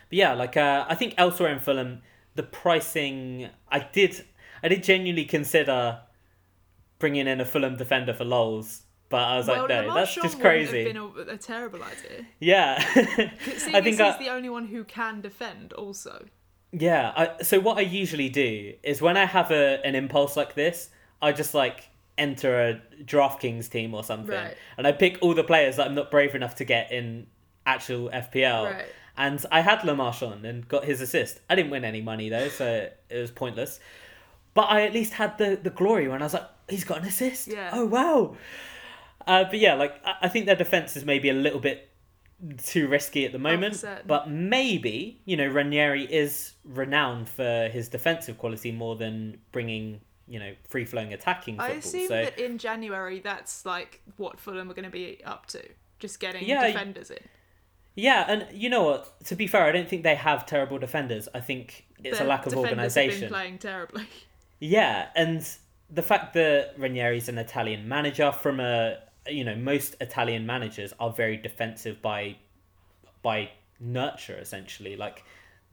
[0.08, 2.02] But yeah, like uh, I think elsewhere in Fulham,
[2.34, 4.24] the pricing I did
[4.62, 6.00] I did genuinely consider
[7.04, 8.80] bringing in a Fulham defender for lols.
[9.10, 10.84] But I was well, like, no, that's just crazy.
[10.84, 12.26] Have been a, a terrible idea.
[12.40, 12.94] Yeah, I
[13.82, 15.74] think he's I, the only one who can defend.
[15.74, 16.24] Also,
[16.72, 17.12] yeah.
[17.14, 20.88] I, so what I usually do is when I have a an impulse like this,
[21.20, 24.56] I just like enter a DraftKings team or something, right.
[24.78, 27.26] and I pick all the players that I'm not brave enough to get in
[27.66, 28.72] actual FPL.
[28.72, 28.86] Right.
[29.18, 31.40] And I had Le Marchand and got his assist.
[31.50, 33.78] I didn't win any money though, so it was pointless.
[34.54, 37.08] But I at least had the, the glory when I was like, he's got an
[37.08, 37.48] assist.
[37.48, 37.70] Yeah.
[37.72, 38.36] Oh wow.
[39.26, 41.90] Uh, but yeah, like I think their defense is maybe a little bit
[42.58, 43.74] too risky at the moment.
[43.74, 44.06] 100%.
[44.06, 50.38] But maybe you know Ranieri is renowned for his defensive quality more than bringing you
[50.38, 51.74] know, free flowing attacking football.
[51.74, 55.46] I assume so, that in January that's like what Fulham are going to be up
[55.46, 55.62] to,
[55.98, 57.18] just getting yeah, defenders in.
[57.94, 59.20] Yeah, and you know what?
[59.26, 61.28] To be fair, I don't think they have terrible defenders.
[61.34, 63.20] I think it's a lack of organisation.
[63.20, 64.06] Been playing terribly.
[64.60, 65.46] Yeah, and
[65.90, 71.10] the fact that Ranieri's an Italian manager from a you know most Italian managers are
[71.12, 72.36] very defensive by
[73.22, 74.96] by nurture essentially.
[74.96, 75.24] Like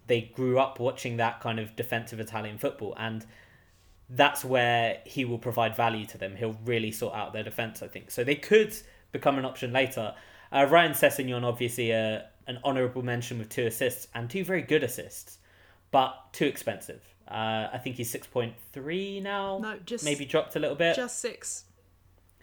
[0.08, 3.26] they grew up watching that kind of defensive Italian football and
[4.10, 6.36] that's where he will provide value to them.
[6.36, 8.12] He'll really sort out their defense, I think.
[8.12, 8.76] So they could
[9.14, 10.14] become an option later.
[10.52, 14.84] Uh, Ryan Sessegnon, obviously, uh, an honourable mention with two assists and two very good
[14.84, 15.38] assists,
[15.92, 17.11] but too expensive.
[17.32, 19.60] Uh, I think he's six point three now.
[19.60, 20.96] No, just maybe dropped a little bit.
[20.96, 21.66] Just six.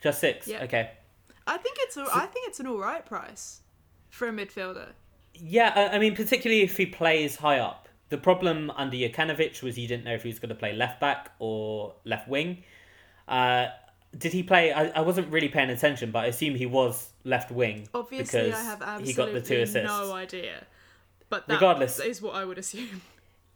[0.02, 0.48] Just six.
[0.48, 0.64] Yeah.
[0.64, 0.90] Okay.
[1.46, 3.60] I think it's a, so, I think it's an all right price
[4.10, 4.88] for a midfielder.
[5.34, 9.86] Yeah, I mean, particularly if he plays high up the problem under Jokanovic was you
[9.86, 12.62] didn't know if he was going to play left back or left wing.
[13.26, 13.66] Uh,
[14.16, 14.72] did he play?
[14.72, 17.88] I, I wasn't really paying attention, but I assume he was left wing.
[17.92, 19.86] Obviously, because I have absolutely he got the two assists.
[19.86, 20.64] no idea.
[21.28, 23.02] But that regardless, is what I would assume.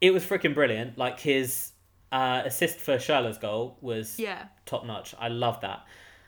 [0.03, 0.99] It was freaking brilliant.
[0.99, 1.73] Like his
[2.13, 5.15] uh, assist for Schürrle's goal was yeah top notch.
[5.19, 5.87] I love that,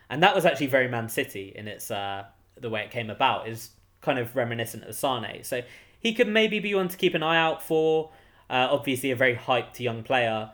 [0.08, 2.24] and that was actually very Man City in its uh,
[2.58, 3.48] the way it came about.
[3.48, 5.42] Is kind of reminiscent of Sane.
[5.42, 5.60] So
[5.98, 8.12] he could maybe be one to keep an eye out for.
[8.48, 10.50] Uh, obviously, a very hyped young player,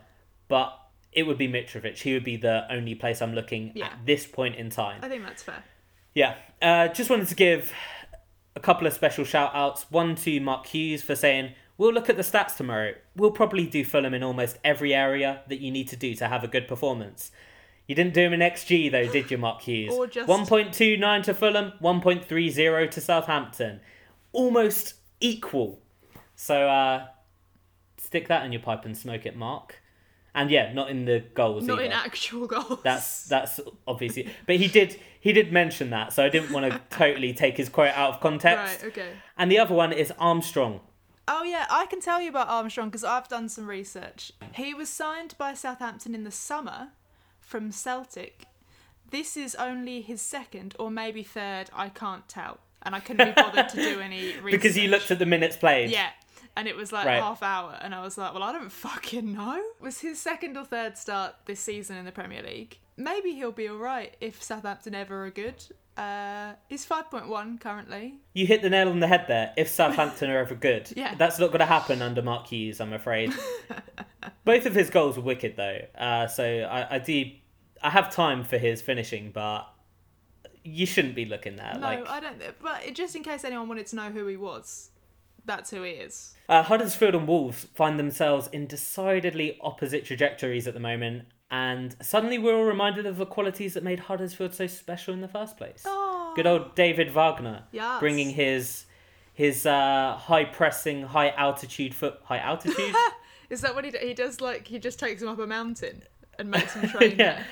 [0.47, 0.77] but
[1.11, 1.97] it would be Mitrovic.
[1.97, 3.87] He would be the only place I'm looking yeah.
[3.87, 4.99] at this point in time.
[5.03, 5.63] I think that's fair.
[6.13, 6.35] Yeah.
[6.61, 7.71] Uh, just wanted to give
[8.55, 9.85] a couple of special shout outs.
[9.89, 12.93] One to Mark Hughes for saying, We'll look at the stats tomorrow.
[13.15, 16.43] We'll probably do Fulham in almost every area that you need to do to have
[16.43, 17.31] a good performance.
[17.87, 19.93] You didn't do him in XG though, did you, Mark Hughes?
[19.97, 23.79] or just 1.29 to Fulham, 1.30 to Southampton.
[24.31, 25.81] Almost equal.
[26.35, 27.07] So uh,
[27.97, 29.81] stick that in your pipe and smoke it, Mark.
[30.33, 31.65] And yeah, not in the goals.
[31.65, 31.85] Not either.
[31.87, 32.79] in actual goals.
[32.83, 36.79] That's that's obviously, but he did he did mention that, so I didn't want to
[36.97, 38.81] totally take his quote out of context.
[38.81, 38.91] Right.
[38.91, 39.09] Okay.
[39.37, 40.79] And the other one is Armstrong.
[41.33, 44.33] Oh yeah, I can tell you about Armstrong because I've done some research.
[44.53, 46.89] He was signed by Southampton in the summer
[47.39, 48.47] from Celtic.
[49.09, 51.69] This is only his second or maybe third.
[51.73, 55.09] I can't tell, and I couldn't be bothered to do any research because you looked
[55.09, 55.89] at the minutes played.
[55.89, 56.09] Yeah,
[56.57, 57.21] and it was like right.
[57.21, 59.55] half hour, and I was like, well, I don't fucking know.
[59.55, 62.77] It was his second or third start this season in the Premier League.
[62.97, 65.63] Maybe he'll be all right if Southampton ever are good.
[66.01, 68.15] Uh, he's 5.1 currently.
[68.33, 69.53] You hit the nail on the head there.
[69.55, 71.13] If Southampton are ever good, yeah.
[71.13, 73.31] that's not going to happen under Mark Hughes, I'm afraid.
[74.45, 77.25] Both of his goals were wicked though, uh, so I, I do
[77.83, 79.67] I have time for his finishing, but
[80.63, 81.73] you shouldn't be looking there.
[81.75, 82.07] No, like...
[82.07, 82.41] I don't.
[82.61, 84.89] But just in case anyone wanted to know who he was,
[85.45, 86.33] that's who he is.
[86.49, 92.37] Uh, Huddersfield and Wolves find themselves in decidedly opposite trajectories at the moment, and suddenly
[92.37, 95.83] we're all reminded of the qualities that made Huddersfield so special in the first place.
[95.85, 96.31] Oh.
[96.33, 97.99] Good old David Wagner, yes.
[97.99, 98.85] bringing his
[99.33, 102.95] his uh, high pressing, high altitude foot, high altitude.
[103.49, 104.39] is that what he he does?
[104.39, 106.03] Like he just takes him up a mountain
[106.39, 107.17] and makes him train.
[107.19, 107.43] yeah.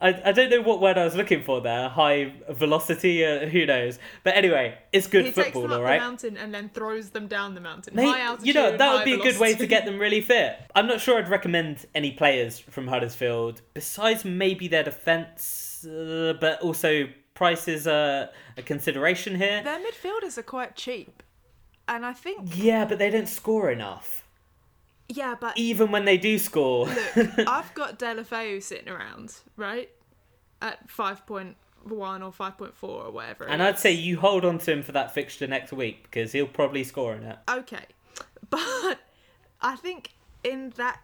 [0.00, 1.88] I, I don't know what word I was looking for there.
[1.88, 3.98] High velocity, uh, who knows?
[4.24, 5.98] But anyway, it's good he football, takes them all right.
[5.98, 7.94] The mountain and then throws them down the mountain.
[7.94, 9.28] Mate, high altitude, you know that would be velocity.
[9.28, 10.58] a good way to get them really fit.
[10.74, 16.62] I'm not sure I'd recommend any players from Huddersfield besides maybe their defence, uh, but
[16.62, 19.62] also price is a, a consideration here.
[19.62, 21.22] Their midfielders are quite cheap,
[21.86, 24.19] and I think yeah, but they don't score enough.
[25.12, 29.90] Yeah, but even when they do score, look, I've got Deulofeu sitting around, right,
[30.62, 33.44] at five point one or five point four or whatever.
[33.44, 36.46] And I'd say you hold on to him for that fixture next week because he'll
[36.46, 37.38] probably score in it.
[37.48, 37.84] Okay,
[38.50, 39.00] but
[39.60, 40.12] I think
[40.44, 41.00] in that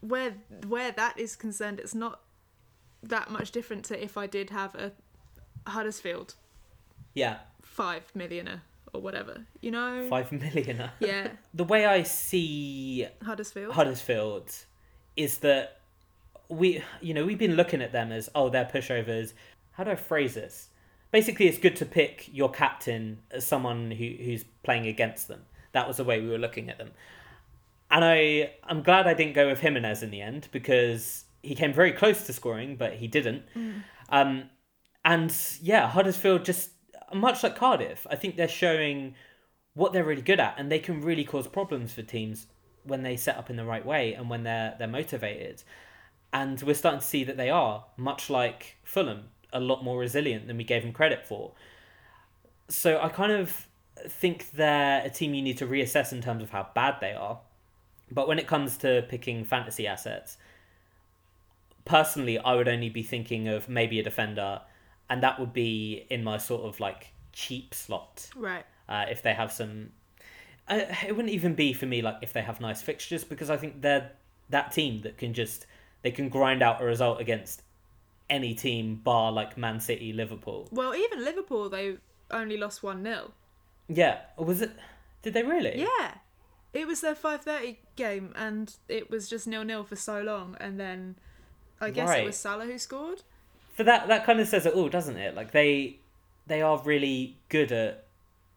[0.00, 0.34] where
[0.68, 2.20] where that is concerned, it's not
[3.02, 4.92] that much different to if I did have a
[5.66, 6.34] Huddersfield.
[7.14, 7.38] Yeah.
[7.62, 8.62] Five millionaire
[8.96, 10.06] or whatever, you know.
[10.08, 10.92] Five millionaire.
[11.00, 11.28] Yeah.
[11.54, 13.74] the way I see Huddersfield.
[13.74, 14.52] Huddersfield
[15.16, 15.80] is that
[16.48, 19.32] we, you know, we've been looking at them as oh they're pushovers.
[19.72, 20.68] How do I phrase this?
[21.12, 25.42] Basically, it's good to pick your captain as someone who who's playing against them.
[25.72, 26.90] That was the way we were looking at them.
[27.90, 31.72] And I, I'm glad I didn't go with Jimenez in the end because he came
[31.72, 33.44] very close to scoring, but he didn't.
[33.54, 33.82] Mm.
[34.08, 34.50] Um,
[35.04, 36.70] and yeah, Huddersfield just
[37.14, 39.14] much like Cardiff, I think they're showing
[39.74, 42.46] what they're really good at, and they can really cause problems for teams
[42.84, 45.62] when they set up in the right way and when they're they're motivated.
[46.32, 50.46] And we're starting to see that they are much like Fulham, a lot more resilient
[50.46, 51.52] than we gave them credit for.
[52.68, 53.68] So I kind of
[54.08, 57.40] think they're a team you need to reassess in terms of how bad they are.
[58.10, 60.36] But when it comes to picking fantasy assets,
[61.84, 64.60] personally, I would only be thinking of maybe a defender
[65.08, 68.30] and that would be in my sort of like cheap slot.
[68.34, 68.64] Right.
[68.88, 69.90] Uh, if they have some,
[70.68, 73.56] uh, it wouldn't even be for me like if they have nice fixtures because I
[73.56, 74.12] think they're
[74.50, 75.66] that team that can just
[76.02, 77.62] they can grind out a result against
[78.30, 80.68] any team bar like Man City, Liverpool.
[80.70, 81.96] Well, even Liverpool they
[82.30, 83.32] only lost one 0
[83.88, 84.72] Yeah, was it?
[85.22, 85.80] Did they really?
[85.80, 86.14] Yeah,
[86.72, 90.56] it was their five thirty game, and it was just nil nil for so long,
[90.60, 91.16] and then
[91.80, 92.22] I guess right.
[92.22, 93.22] it was Salah who scored
[93.76, 95.34] but that that kind of says it all, doesn't it?
[95.34, 95.98] Like they
[96.46, 98.04] they are really good at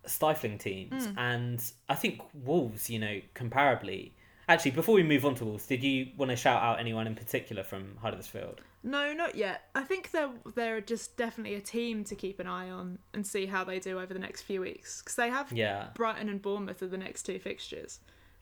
[0.06, 1.14] stifling teams, mm.
[1.18, 4.12] and I think Wolves, you know, comparably.
[4.48, 7.14] Actually, before we move on to Wolves, did you want to shout out anyone in
[7.14, 8.62] particular from Huddersfield?
[8.82, 9.66] No, not yet.
[9.76, 13.46] I think they're they're just definitely a team to keep an eye on and see
[13.46, 15.88] how they do over the next few weeks because they have yeah.
[15.94, 18.00] Brighton and Bournemouth are the next two fixtures.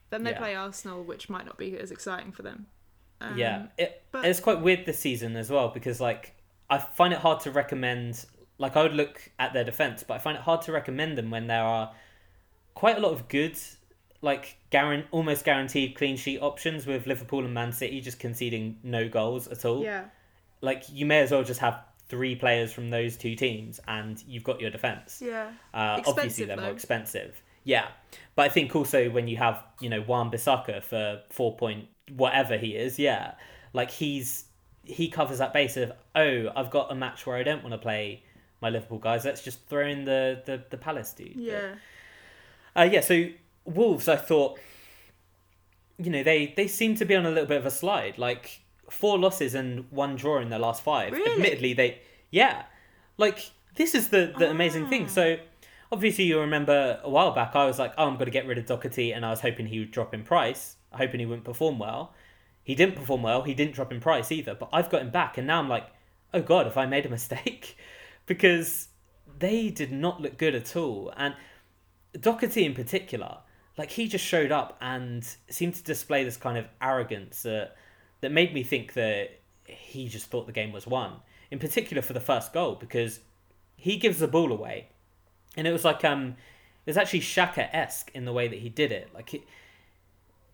[0.10, 0.38] Then they yeah.
[0.38, 2.68] play Arsenal, which might not be as exciting for them.
[3.20, 4.26] Um, yeah, it, but...
[4.26, 6.36] it's quite weird this season as well because like
[6.70, 8.26] I find it hard to recommend.
[8.58, 11.30] Like I would look at their defense, but I find it hard to recommend them
[11.30, 11.92] when there are
[12.74, 13.58] quite a lot of good,
[14.22, 19.08] like guaran- almost guaranteed clean sheet options with Liverpool and Man City just conceding no
[19.08, 19.84] goals at all.
[19.84, 20.06] Yeah.
[20.62, 24.44] Like you may as well just have three players from those two teams and you've
[24.44, 25.22] got your defense.
[25.24, 25.52] Yeah.
[25.74, 26.64] Uh, obviously they're though.
[26.64, 27.42] more expensive.
[27.64, 27.88] Yeah,
[28.36, 32.58] but I think also when you have you know Wan Bissaka for four point whatever
[32.58, 33.34] he is, yeah,
[33.74, 34.46] like he's
[34.88, 37.78] he covers that base of oh I've got a match where I don't want to
[37.78, 38.24] play
[38.62, 39.26] my Liverpool guys.
[39.26, 41.36] Let's just throw in the the, the Palace dude.
[41.36, 41.76] Yeah.
[42.74, 43.02] But, uh, yeah.
[43.02, 43.26] So
[43.66, 44.60] Wolves, I thought,
[45.98, 48.18] you know, they they seem to be on a little bit of a slide.
[48.18, 51.12] Like four losses and one draw in their last five.
[51.12, 51.34] Really?
[51.34, 52.00] Admittedly, they
[52.32, 52.64] yeah,
[53.18, 55.08] like this is the the amazing thing.
[55.08, 55.38] So
[55.92, 58.58] obviously you remember a while back I was like, oh, I'm going to get rid
[58.58, 61.80] of Doherty, and I was hoping he would drop in price, hoping he wouldn't perform
[61.80, 62.14] well.
[62.68, 63.44] He didn't perform well.
[63.44, 64.54] He didn't drop in price either.
[64.54, 65.88] But I've got him back, and now I'm like,
[66.34, 67.78] oh god, have I made a mistake?
[68.26, 68.90] because
[69.40, 71.34] they did not look good at all, and
[72.20, 73.38] Doherty in particular,
[73.78, 77.78] like he just showed up and seemed to display this kind of arrogance that
[78.20, 81.22] that made me think that he just thought the game was won.
[81.52, 83.22] In particular for the first goal, because
[83.78, 84.90] he gives the ball away
[85.56, 86.36] and it was like um,
[86.86, 89.10] it was actually Xhaka esque in the way that he did it.
[89.14, 89.44] Like it,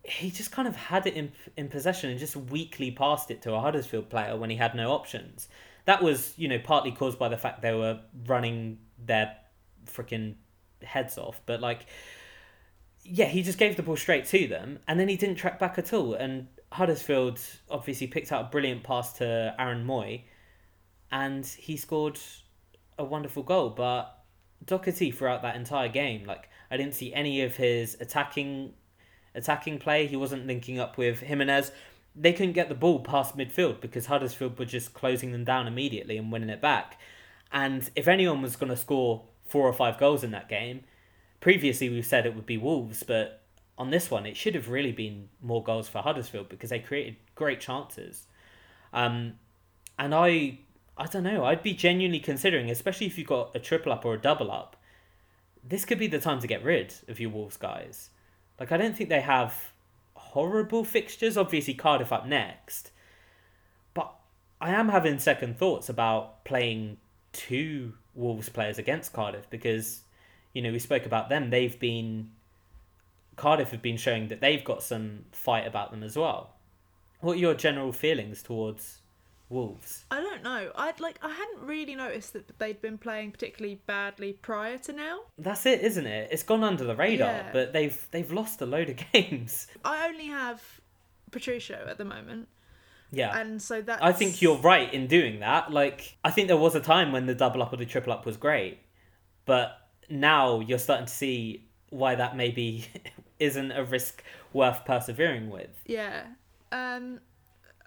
[0.04, 3.54] he just kind of had it in in possession and just weakly passed it to
[3.54, 5.48] a Huddersfield player when he had no options.
[5.86, 9.36] That was you know partly caused by the fact they were running their
[9.86, 10.34] freaking
[10.82, 11.86] heads off, but like.
[13.06, 15.76] Yeah, he just gave the ball straight to them, and then he didn't track back
[15.76, 16.14] at all.
[16.14, 17.38] And Huddersfield
[17.68, 20.22] obviously picked out a brilliant pass to Aaron Mooy,
[21.12, 22.18] and he scored
[22.98, 23.68] a wonderful goal.
[23.68, 24.24] But
[24.66, 26.24] Doherty throughout that entire game.
[26.24, 28.72] Like I didn't see any of his attacking
[29.34, 30.06] attacking play.
[30.06, 31.72] He wasn't linking up with Jimenez.
[32.16, 36.16] They couldn't get the ball past midfield because Huddersfield were just closing them down immediately
[36.16, 36.98] and winning it back.
[37.52, 40.82] And if anyone was going to score four or five goals in that game,
[41.40, 43.42] previously we've said it would be Wolves, but
[43.76, 47.16] on this one it should have really been more goals for Huddersfield because they created
[47.34, 48.26] great chances.
[48.92, 49.34] Um,
[49.98, 50.58] and I
[50.96, 51.44] I don't know.
[51.44, 54.76] I'd be genuinely considering, especially if you've got a triple up or a double up.
[55.66, 58.10] This could be the time to get rid of your Wolves guys.
[58.58, 59.72] Like I don't think they have
[60.14, 61.36] horrible fixtures.
[61.36, 62.90] Obviously Cardiff up next,
[63.94, 64.14] but
[64.60, 66.98] I am having second thoughts about playing
[67.32, 70.02] two Wolves players against Cardiff because
[70.52, 71.50] you know we spoke about them.
[71.50, 72.30] They've been
[73.36, 76.50] Cardiff have been showing that they've got some fight about them as well.
[77.20, 78.98] What are your general feelings towards
[79.54, 80.04] Wolves?
[80.10, 80.70] I don't know.
[80.74, 85.20] I'd like I hadn't really noticed that they'd been playing particularly badly prior to now.
[85.38, 86.28] That's it, isn't it?
[86.32, 87.52] It's gone under the radar, yeah.
[87.52, 89.68] but they've they've lost a load of games.
[89.84, 90.60] I only have
[91.30, 92.48] Patricio at the moment.
[93.12, 93.38] Yeah.
[93.38, 95.72] And so that I think you're right in doing that.
[95.72, 98.26] Like I think there was a time when the double up or the triple up
[98.26, 98.80] was great.
[99.46, 99.78] But
[100.10, 102.86] now you're starting to see why that maybe
[103.38, 105.70] isn't a risk worth persevering with.
[105.86, 106.24] Yeah.
[106.72, 107.20] Um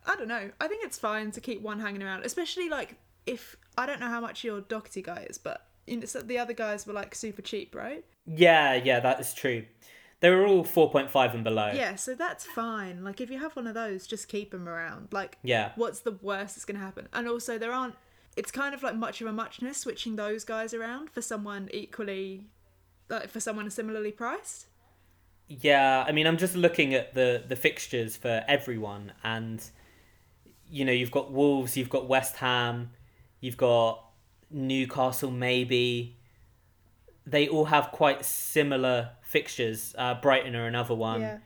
[0.08, 0.50] I don't know.
[0.60, 2.96] I think it's fine to keep one hanging around, especially like
[3.26, 6.40] if I don't know how much your Doherty guy is, but you know, so the
[6.40, 8.06] other guys were like super cheap, right?
[8.26, 9.66] Yeah, yeah, that is true.
[10.20, 11.72] They were all four point five and below.
[11.74, 13.04] Yeah, so that's fine.
[13.04, 15.10] Like if you have one of those, just keep them around.
[15.12, 17.08] Like, yeah, what's the worst that's going to happen?
[17.14, 17.96] And also, there aren't.
[18.36, 22.48] It's kind of like much of a muchness switching those guys around for someone equally,
[23.10, 24.68] like for someone similarly priced.
[25.48, 29.64] Yeah, I mean, I'm just looking at the the fixtures for everyone, and
[30.70, 32.92] you know, you've got Wolves, you've got West Ham,
[33.40, 34.04] you've got
[34.50, 36.16] Newcastle, maybe.
[37.26, 39.94] They all have quite similar fixtures.
[39.98, 41.22] Uh, Brighton are another one.
[41.22, 41.38] Yeah.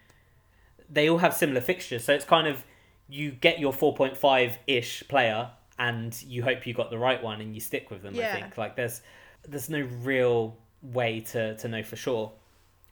[0.90, 2.64] They all have similar fixtures, so it's kind of
[3.08, 5.50] you get your four point five ish player,
[5.80, 8.14] and you hope you got the right one, and you stick with them.
[8.14, 8.34] Yeah.
[8.34, 9.02] I think like there's
[9.48, 12.32] there's no real way to to know for sure.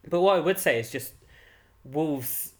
[0.09, 1.13] But what I would say is just
[1.83, 2.53] Wolves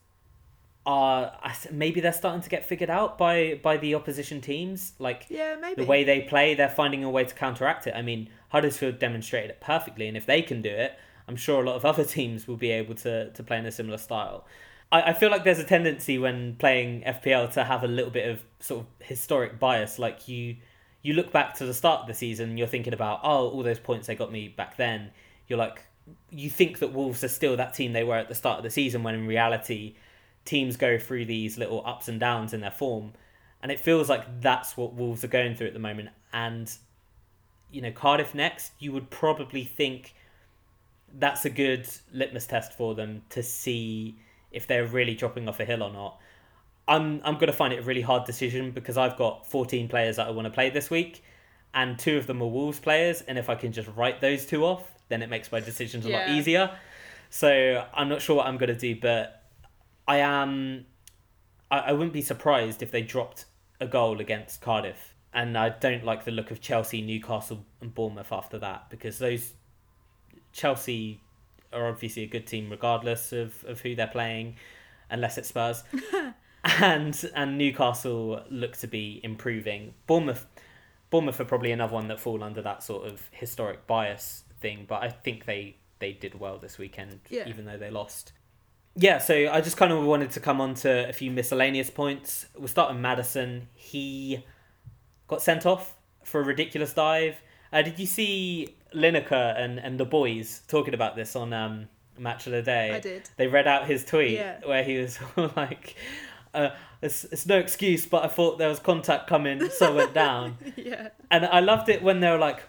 [0.89, 1.31] are
[1.69, 4.93] maybe they're starting to get figured out by by the opposition teams.
[4.97, 7.93] Like yeah, maybe the way they play, they're finding a way to counteract it.
[7.95, 11.65] I mean, Huddersfield demonstrated it perfectly, and if they can do it, I'm sure a
[11.65, 14.47] lot of other teams will be able to to play in a similar style.
[14.91, 18.27] I, I feel like there's a tendency when playing FPL to have a little bit
[18.27, 19.99] of sort of historic bias.
[19.99, 20.55] Like you
[21.03, 23.79] you look back to the start of the season, you're thinking about oh all those
[23.79, 25.11] points they got me back then.
[25.47, 25.83] You're like
[26.31, 28.71] you think that Wolves are still that team they were at the start of the
[28.71, 29.93] season when in reality
[30.49, 33.13] teams go through these little ups and downs in their form.
[33.61, 36.09] And it feels like that's what Wolves are going through at the moment.
[36.33, 36.71] And,
[37.71, 40.15] you know, Cardiff next, you would probably think
[41.17, 44.17] that's a good litmus test for them to see
[44.51, 46.19] if they're really dropping off a hill or not.
[46.87, 50.25] I'm I'm gonna find it a really hard decision because I've got 14 players that
[50.25, 51.23] I want to play this week,
[51.73, 53.21] and two of them are Wolves players.
[53.21, 56.09] And if I can just write those two off, then it makes my decisions a
[56.09, 56.19] yeah.
[56.19, 56.71] lot easier.
[57.29, 59.38] So I'm not sure what I'm gonna do, but
[60.09, 60.85] I am.
[61.69, 63.45] I, I wouldn't be surprised if they dropped
[63.79, 68.33] a goal against Cardiff, and I don't like the look of Chelsea, Newcastle, and Bournemouth
[68.33, 69.53] after that because those
[70.51, 71.21] Chelsea
[71.71, 74.55] are obviously a good team regardless of, of who they're playing,
[75.11, 75.83] unless it's Spurs.
[76.63, 79.93] and and Newcastle look to be improving.
[80.07, 80.47] Bournemouth
[81.11, 85.03] Bournemouth are probably another one that fall under that sort of historic bias thing, but
[85.03, 87.47] I think they they did well this weekend, yeah.
[87.47, 88.31] even though they lost.
[89.01, 92.47] Yeah, so I just kind of wanted to come on to a few miscellaneous points.
[92.57, 93.69] We'll start with Maddison.
[93.73, 94.43] He
[95.29, 95.95] got sent off
[96.25, 97.37] for a ridiculous dive.
[97.71, 101.87] Uh, did you see Lineker and, and the boys talking about this on um,
[102.17, 102.91] Match of the Day?
[102.91, 103.29] I did.
[103.37, 104.59] They read out his tweet yeah.
[104.65, 105.17] where he was
[105.55, 105.95] like,
[106.53, 106.71] uh,
[107.01, 110.57] it's, it's no excuse, but I thought there was contact coming, so I went down.
[110.75, 111.09] yeah.
[111.31, 112.63] And I loved it when they were like,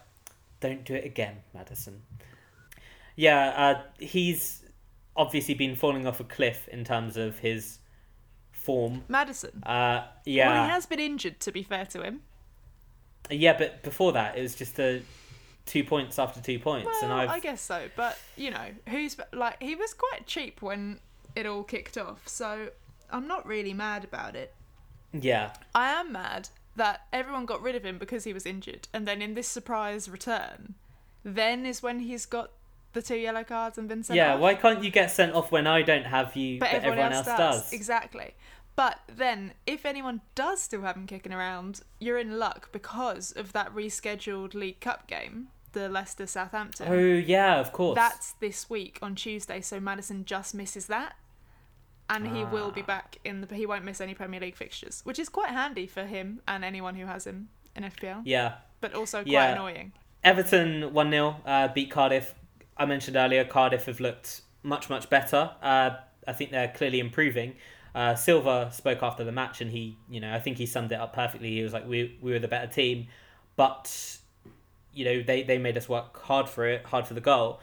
[0.60, 2.02] don't do it again, Maddison.
[3.16, 4.59] Yeah, uh, he's
[5.20, 7.78] obviously been falling off a cliff in terms of his
[8.50, 9.02] form.
[9.06, 9.62] Maddison.
[9.62, 10.48] Uh, yeah.
[10.48, 12.22] Well, he has been injured, to be fair to him.
[13.28, 15.02] Yeah, but before that, it was just a
[15.66, 17.28] two points after two points, well, and I've...
[17.28, 17.88] I guess so.
[17.94, 21.00] But you know, who's like he was quite cheap when
[21.36, 22.70] it all kicked off, so
[23.10, 24.54] I'm not really mad about it.
[25.12, 25.52] Yeah.
[25.74, 29.20] I am mad that everyone got rid of him because he was injured, and then
[29.20, 30.76] in this surprise return,
[31.22, 32.52] then is when he's got
[32.92, 34.40] the two yellow cards and been sent yeah, off.
[34.40, 37.26] why can't you get sent off when I don't have you, but, but everyone, else,
[37.28, 37.62] else does.
[37.62, 37.72] does?
[37.72, 38.34] Exactly.
[38.76, 43.52] But then, if anyone does still have him kicking around, you're in luck because of
[43.52, 46.86] that rescheduled League Cup game, the Leicester Southampton.
[46.88, 47.96] Oh yeah, of course.
[47.96, 51.14] That's this week on Tuesday, so Maddison just misses that
[52.10, 52.50] and he ah.
[52.50, 52.86] will be ah.
[52.86, 53.54] back in the.
[53.54, 56.96] He won't miss any Premier League fixtures, which is quite handy for him and anyone
[56.96, 58.22] who has him in FPL.
[58.24, 59.52] Yeah, but also quite yeah.
[59.52, 59.92] annoying.
[60.22, 62.34] Everton one 0 uh, beat Cardiff.
[62.80, 65.50] I mentioned earlier Cardiff have looked much much better.
[65.62, 65.90] Uh,
[66.26, 67.54] I think they're clearly improving.
[67.94, 70.94] Uh, Silva spoke after the match, and he, you know, I think he summed it
[70.98, 71.50] up perfectly.
[71.50, 73.08] He was like, "We we were the better team,
[73.54, 74.18] but
[74.94, 77.60] you know, they they made us work hard for it, hard for the goal,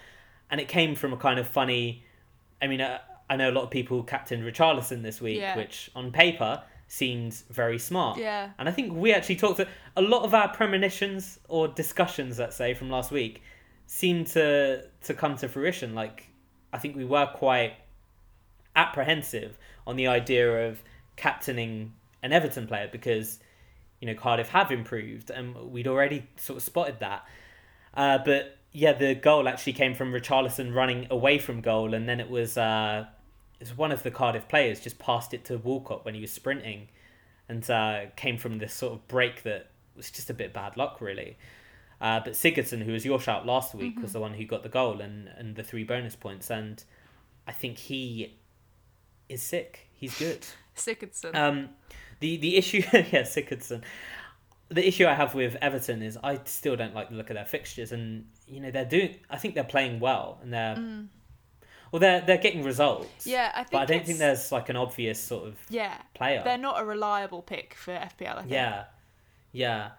[0.51, 2.03] and it came from a kind of funny.
[2.61, 5.57] I mean, uh, I know a lot of people captained Richarlison this week, yeah.
[5.57, 8.20] which on paper seems very smart.
[8.20, 8.51] Yeah.
[8.59, 12.55] And I think we actually talked to a lot of our premonitions or discussions, let's
[12.55, 13.41] say, from last week
[13.88, 15.96] seem to to come to fruition.
[15.96, 16.30] Like
[16.72, 17.74] I think we were quite
[18.76, 19.58] apprehensive
[19.88, 20.84] on the idea of
[21.16, 23.40] captaining an Everton player because
[24.00, 27.26] you know Cardiff have improved and we'd already sort of spotted that.
[27.96, 32.20] Uh, but yeah, the goal actually came from Richarlison running away from goal, and then
[32.20, 33.06] it was uh,
[33.60, 36.90] is one of the Cardiff players just passed it to Walcott when he was sprinting,
[37.50, 41.02] and uh, came from this sort of break that was just a bit bad luck,
[41.02, 41.38] really.
[42.00, 44.04] Uh, but Sigurdsson, who was your shout last week, mm-hmm.
[44.04, 46.84] was the one who got the goal and, and the three bonus points, and
[47.48, 48.38] I think he
[49.30, 49.88] is sick.
[49.93, 50.45] He's good.
[50.76, 51.36] Sigurdsson.
[51.36, 51.70] Um,
[52.20, 53.84] the the issue, yeah, Sigurdsson.
[54.70, 57.45] The issue I have with Everton is I still don't like the look of their
[57.45, 59.16] fixtures, and you know they're doing.
[59.30, 61.08] I think they're playing well, and they're mm.
[61.91, 63.26] Well, they're they're getting results.
[63.26, 63.72] Yeah, I think.
[63.72, 66.41] But I don't think there's like an obvious sort of yeah player.
[66.43, 68.45] They're not a reliable pick for FPL.
[68.50, 68.86] Yeah,
[69.52, 69.91] yeah.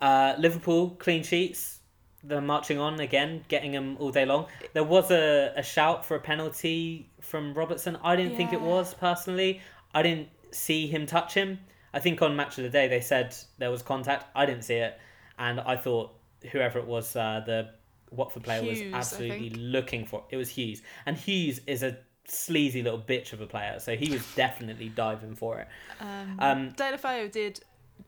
[0.00, 1.80] Uh, Liverpool clean sheets.
[2.22, 4.46] They're marching on again, getting them all day long.
[4.72, 7.98] There was a, a shout for a penalty from Robertson.
[8.02, 8.36] I didn't yeah.
[8.38, 9.60] think it was personally.
[9.92, 11.58] I didn't see him touch him.
[11.92, 14.26] I think on Match of the Day they said there was contact.
[14.34, 14.98] I didn't see it,
[15.38, 16.12] and I thought
[16.50, 17.70] whoever it was, uh, the
[18.10, 20.24] Watford player Hughes, was absolutely looking for.
[20.30, 20.38] It it.
[20.38, 24.22] was Hughes, and Hughes is a sleazy little bitch of a player, so he was
[24.34, 25.68] definitely diving for it.
[26.00, 27.60] Um, um, Deulofeu did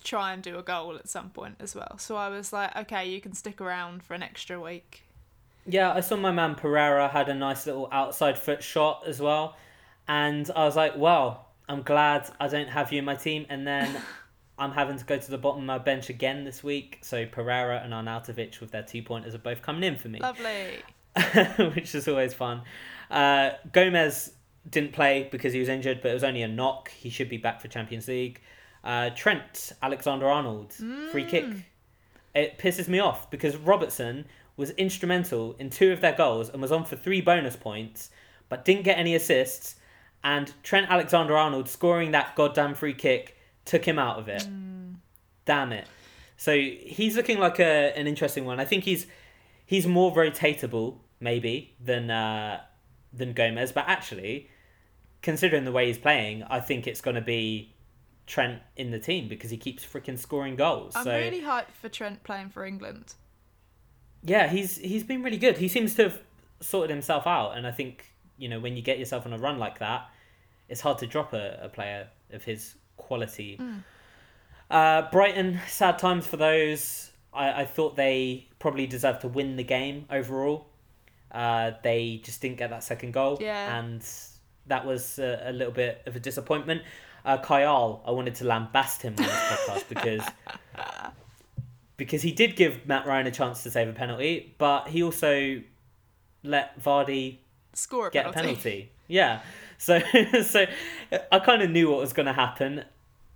[0.04, 3.08] try and do a goal at some point as well, so I was like, okay,
[3.08, 5.02] you can stick around for an extra week.
[5.66, 9.56] Yeah, I saw my man Pereyra had a nice little outside foot shot as well,
[10.06, 13.66] and I was like, well, I'm glad I don't have you in my team, and
[13.66, 14.02] then.
[14.58, 16.98] I'm having to go to the bottom of my bench again this week.
[17.02, 20.18] So Pereyra and Arnautovic with their two pointers are both coming in for me.
[20.18, 20.82] Lovely.
[21.74, 22.62] Which is always fun.
[23.10, 24.32] Uh, Gomez
[24.68, 26.90] didn't play because he was injured, but it was only a knock.
[26.90, 28.40] He should be back for Champions League.
[28.86, 31.10] Uh, Trent Alexander Arnold, mm.
[31.10, 31.44] free kick.
[32.36, 34.26] It pisses me off because Robertson
[34.56, 38.10] was instrumental in two of their goals and was on for three bonus points,
[38.48, 39.74] but didn't get any assists.
[40.22, 44.42] And Trent Alexander Arnold scoring that goddamn free kick took him out of it.
[44.42, 44.94] Mm.
[45.44, 45.88] Damn it.
[46.36, 48.60] So he's looking like a an interesting one.
[48.60, 49.06] I think he's
[49.64, 52.60] he's more rotatable maybe than uh,
[53.12, 54.48] than Gomez, but actually,
[55.22, 57.74] considering the way he's playing, I think it's going to be
[58.26, 60.94] Trent in the team because he keeps freaking scoring goals.
[60.96, 63.14] I'm so, really hyped for Trent playing for England.
[64.22, 65.58] Yeah, he's he's been really good.
[65.58, 66.20] He seems to have
[66.60, 69.58] sorted himself out, and I think you know when you get yourself on a run
[69.58, 70.10] like that,
[70.68, 73.58] it's hard to drop a, a player of his quality.
[73.60, 73.84] Mm.
[74.68, 77.12] Uh, Brighton, sad times for those.
[77.32, 80.66] I, I thought they probably deserved to win the game overall.
[81.30, 83.78] Uh, they just didn't get that second goal, yeah.
[83.78, 84.04] and
[84.66, 86.82] that was a, a little bit of a disappointment.
[87.26, 90.22] Uh, Kayal, I wanted to lambast him on this podcast because
[91.96, 95.60] because he did give Matt Ryan a chance to save a penalty, but he also
[96.44, 97.38] let Vardy
[97.72, 98.38] score a get penalty.
[98.38, 98.90] a penalty.
[99.08, 99.40] Yeah,
[99.76, 99.98] so
[100.42, 100.66] so
[101.32, 102.84] I kind of knew what was going to happen,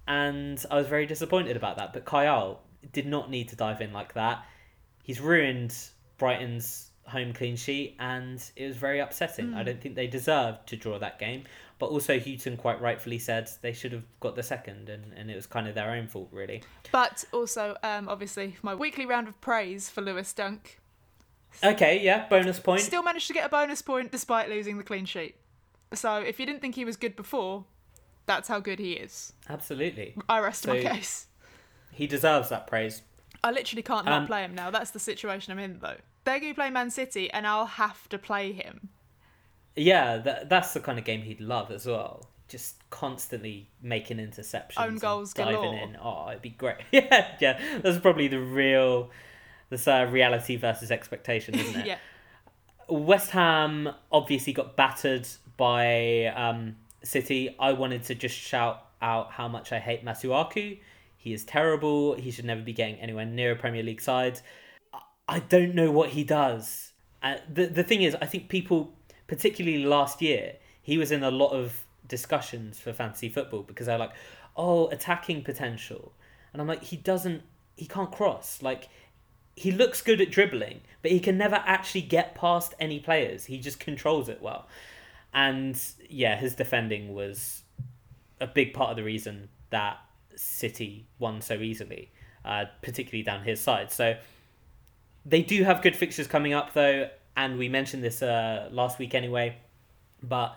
[0.07, 1.93] and I was very disappointed about that.
[1.93, 2.59] But Kayal
[2.93, 4.45] did not need to dive in like that.
[5.03, 5.75] He's ruined
[6.17, 9.49] Brighton's home clean sheet, and it was very upsetting.
[9.49, 9.57] Mm.
[9.57, 11.45] I don't think they deserved to draw that game.
[11.81, 15.35] But also, Hughton quite rightfully said they should have got the second, and, and it
[15.35, 16.63] was kind of their own fault, really.
[16.93, 20.79] But also, um, obviously, my weekly round of praise for Lewis Dunk.
[21.65, 22.83] Okay, yeah, bonus point.
[22.83, 25.37] Still managed to get a bonus point despite losing the clean sheet.
[25.95, 27.65] So if you didn't think he was good before,
[28.27, 29.33] that's how good he is.
[29.49, 30.15] Absolutely.
[30.29, 31.27] I rest so my case.
[31.91, 33.03] He deserves that praise.
[33.43, 34.71] I literally can't not um, play him now.
[34.71, 35.97] That's the situation I'm in, though.
[36.25, 38.91] They're going to play Man City, and I'll have to play him.
[39.77, 42.27] Yeah, that, that's the kind of game he'd love as well.
[42.49, 45.75] Just constantly making interceptions, own goals, diving galore.
[45.75, 45.97] in.
[46.03, 46.79] Oh, it'd be great.
[46.91, 47.61] yeah, yeah.
[47.81, 49.11] That's probably the real,
[49.69, 51.87] this uh, reality versus expectation, isn't it?
[51.87, 51.99] yeah.
[52.89, 57.55] West Ham obviously got battered by um, City.
[57.59, 60.81] I wanted to just shout out how much I hate Masuaku.
[61.17, 62.15] He is terrible.
[62.15, 64.41] He should never be getting anywhere near a Premier League side.
[65.29, 66.93] I don't know what he does.
[67.23, 68.95] Uh, the the thing is, I think people
[69.31, 73.97] particularly last year, he was in a lot of discussions for fantasy football because they're
[73.97, 74.11] like,
[74.57, 76.13] oh, attacking potential.
[76.53, 77.45] And I'm like, he doesn't,
[77.77, 78.61] he can't cross.
[78.61, 78.89] Like,
[79.55, 83.45] he looks good at dribbling, but he can never actually get past any players.
[83.45, 84.67] He just controls it well.
[85.33, 87.63] And yeah, his defending was
[88.41, 89.99] a big part of the reason that
[90.35, 92.11] City won so easily,
[92.45, 93.93] uh, particularly down his side.
[93.93, 94.17] So
[95.25, 97.11] they do have good fixtures coming up, though
[97.41, 99.57] and we mentioned this uh, last week anyway.
[100.23, 100.57] But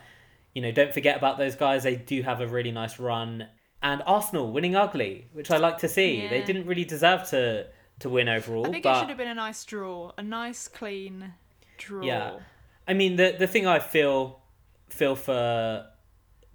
[0.54, 1.84] you know, don't forget about those guys.
[1.84, 3.48] They do have a really nice run,
[3.82, 6.24] and Arsenal winning ugly, which I like to see.
[6.24, 6.30] Yeah.
[6.30, 7.68] They didn't really deserve to
[8.00, 8.68] to win overall.
[8.68, 8.98] I think but...
[8.98, 11.34] it should have been a nice draw, a nice clean
[11.78, 12.04] draw.
[12.04, 12.40] Yeah,
[12.88, 14.42] I mean the the thing I feel
[14.90, 15.88] feel for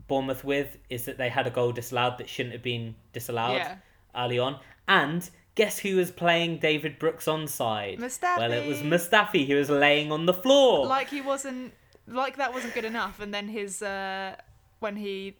[0.09, 3.76] Bournemouth with is that they had a goal disallowed that shouldn't have been disallowed yeah.
[4.14, 7.98] early on, and guess who was playing David Brooks on side?
[7.98, 8.38] Mustafi.
[8.38, 10.86] Well, it was Mustafi who was laying on the floor.
[10.86, 11.74] Like he wasn't,
[12.06, 13.18] like that wasn't good enough.
[13.18, 14.36] And then his, uh,
[14.78, 15.36] when he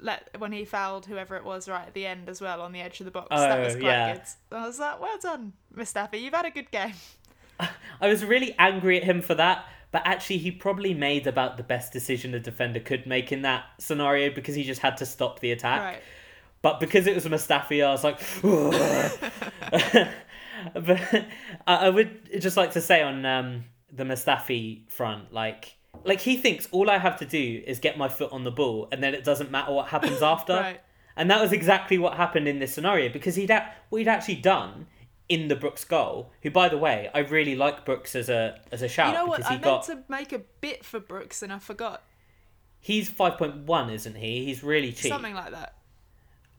[0.00, 2.80] let when he fouled whoever it was right at the end as well on the
[2.80, 3.28] edge of the box.
[3.30, 4.12] Oh, that was quite yeah.
[4.14, 4.22] good.
[4.50, 6.20] I was like, well done, Mustafi.
[6.20, 6.94] You've had a good game.
[8.00, 11.62] I was really angry at him for that, but actually he probably made about the
[11.62, 15.38] best decision a defender could make in that scenario because he just had to stop
[15.38, 15.80] the attack.
[15.80, 16.02] Right.
[16.64, 18.18] But because it was Mustafi, I was like,
[20.74, 21.26] but
[21.66, 26.66] I would just like to say on um, the Mustafi front, like, like he thinks
[26.72, 29.24] all I have to do is get my foot on the ball, and then it
[29.24, 30.54] doesn't matter what happens after.
[30.54, 30.80] right.
[31.18, 34.36] And that was exactly what happened in this scenario because he'd a- what he'd actually
[34.36, 34.86] done
[35.28, 36.32] in the Brooks goal.
[36.44, 39.08] Who, by the way, I really like Brooks as a as a shout.
[39.08, 39.36] You know what?
[39.36, 42.04] Because he I got, meant to make a bit for Brooks and I forgot.
[42.80, 44.46] He's five point one, isn't he?
[44.46, 45.12] He's really cheap.
[45.12, 45.74] Something like that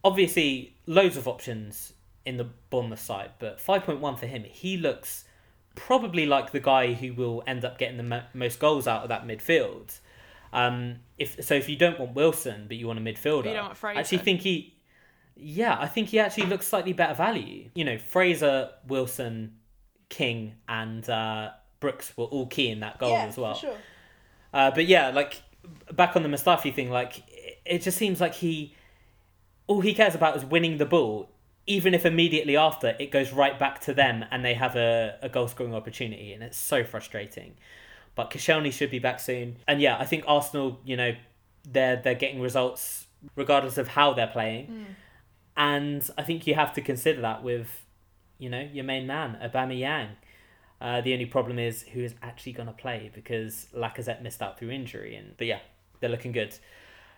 [0.06, 1.94] obviously loads of options
[2.26, 5.26] in the Bournemouth side, but 5.1 for him, he looks
[5.74, 9.10] probably like the guy who will end up getting the mo- most goals out of
[9.10, 10.00] that midfield.
[10.54, 13.66] Um, if so, if you don't want Wilson, but you want a midfielder, you don't
[13.66, 13.98] want Fraser.
[13.98, 14.76] I actually think he,
[15.36, 17.70] yeah, I think he actually looks slightly better value.
[17.74, 19.56] You know, Fraser, Wilson,
[20.08, 21.50] King, and uh,
[21.82, 23.56] Brooks were all key in that goal yeah, as well.
[23.56, 23.76] sure.
[24.54, 25.42] Uh, but yeah, like
[25.92, 27.24] back on the Mustafi thing, like
[27.66, 28.74] it just seems like he
[29.68, 31.30] all he cares about is winning the ball,
[31.68, 35.30] even if immediately after it goes right back to them and they have a, a
[35.30, 37.56] goal scoring opportunity, and it's so frustrating.
[38.14, 41.16] But Koscielny should be back soon, and yeah, I think Arsenal, you know,
[41.70, 44.86] they're they're getting results regardless of how they're playing, mm.
[45.58, 47.86] and I think you have to consider that with,
[48.38, 50.10] you know, your main man Aubameyang.
[50.80, 54.60] Uh, the only problem is who is actually going to play because Lacazette missed out
[54.60, 55.60] through injury, and but yeah,
[56.00, 56.58] they're looking good.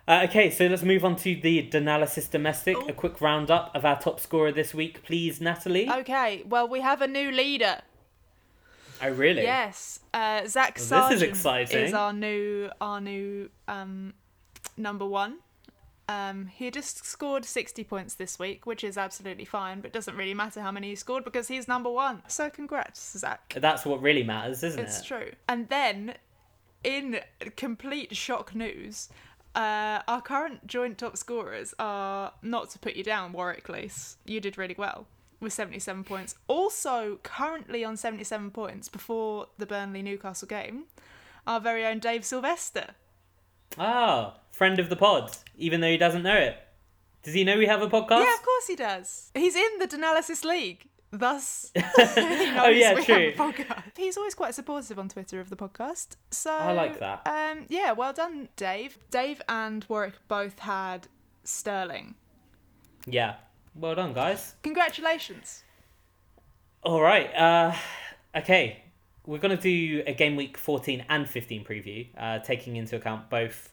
[0.08, 2.78] Uh, okay, so let's move on to the Danalysis Domestic.
[2.78, 2.88] Ooh.
[2.88, 5.90] A quick roundup of our top scorer this week, please, Natalie.
[5.90, 7.82] Okay, well, we have a new leader.
[9.02, 9.42] Oh, really?
[9.42, 10.00] Yes.
[10.14, 11.84] Uh, Zach well, Sargent this is exciting.
[11.84, 14.14] is our new our new um,
[14.78, 15.40] number one.
[16.08, 20.32] Um, he just scored 60 points this week, which is absolutely fine, but doesn't really
[20.32, 22.22] matter how many he scored because he's number one.
[22.28, 23.52] So congrats, Zach.
[23.54, 24.98] That's what really matters, isn't it's it?
[25.00, 25.30] It's true.
[25.46, 26.14] And then,
[26.82, 27.20] in
[27.56, 29.10] complete shock news,
[29.54, 34.16] uh, our current joint top scorers are not to put you down, Warwick Lace.
[34.24, 35.06] You did really well.
[35.40, 36.34] with 77 points.
[36.48, 40.84] Also, currently on 77 points before the Burnley Newcastle game,
[41.46, 42.94] our very own Dave Sylvester.
[43.78, 46.56] Ah, friend of the pod, even though he doesn't know it.
[47.22, 48.24] Does he know we have a podcast?
[48.24, 49.30] Yeah, of course he does.
[49.34, 50.88] He's in the Danalysis League.
[51.10, 53.32] Thus, oh yeah, true.
[53.96, 56.16] He's always quite supportive on Twitter of the podcast.
[56.30, 57.26] So I like that.
[57.26, 58.98] Um, yeah, well done, Dave.
[59.10, 61.08] Dave and Warwick both had
[61.44, 62.14] Sterling.
[63.06, 63.36] Yeah,
[63.74, 64.54] well done, guys.
[64.62, 65.64] Congratulations.
[66.82, 67.34] All right.
[67.34, 67.74] Uh,
[68.36, 68.82] okay,
[69.24, 73.72] we're gonna do a game week fourteen and fifteen preview, uh, taking into account both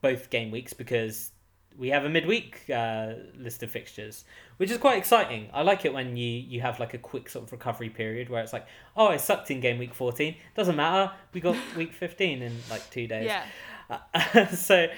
[0.00, 1.32] both game weeks because
[1.78, 4.24] we have a midweek uh, list of fixtures,
[4.56, 5.48] which is quite exciting.
[5.54, 8.42] I like it when you, you have like a quick sort of recovery period where
[8.42, 8.66] it's like,
[8.96, 10.34] oh, I sucked in game week 14.
[10.56, 11.12] Doesn't matter.
[11.32, 13.26] We got week 15 in like two days.
[13.26, 13.44] Yeah.
[13.88, 14.88] Uh, so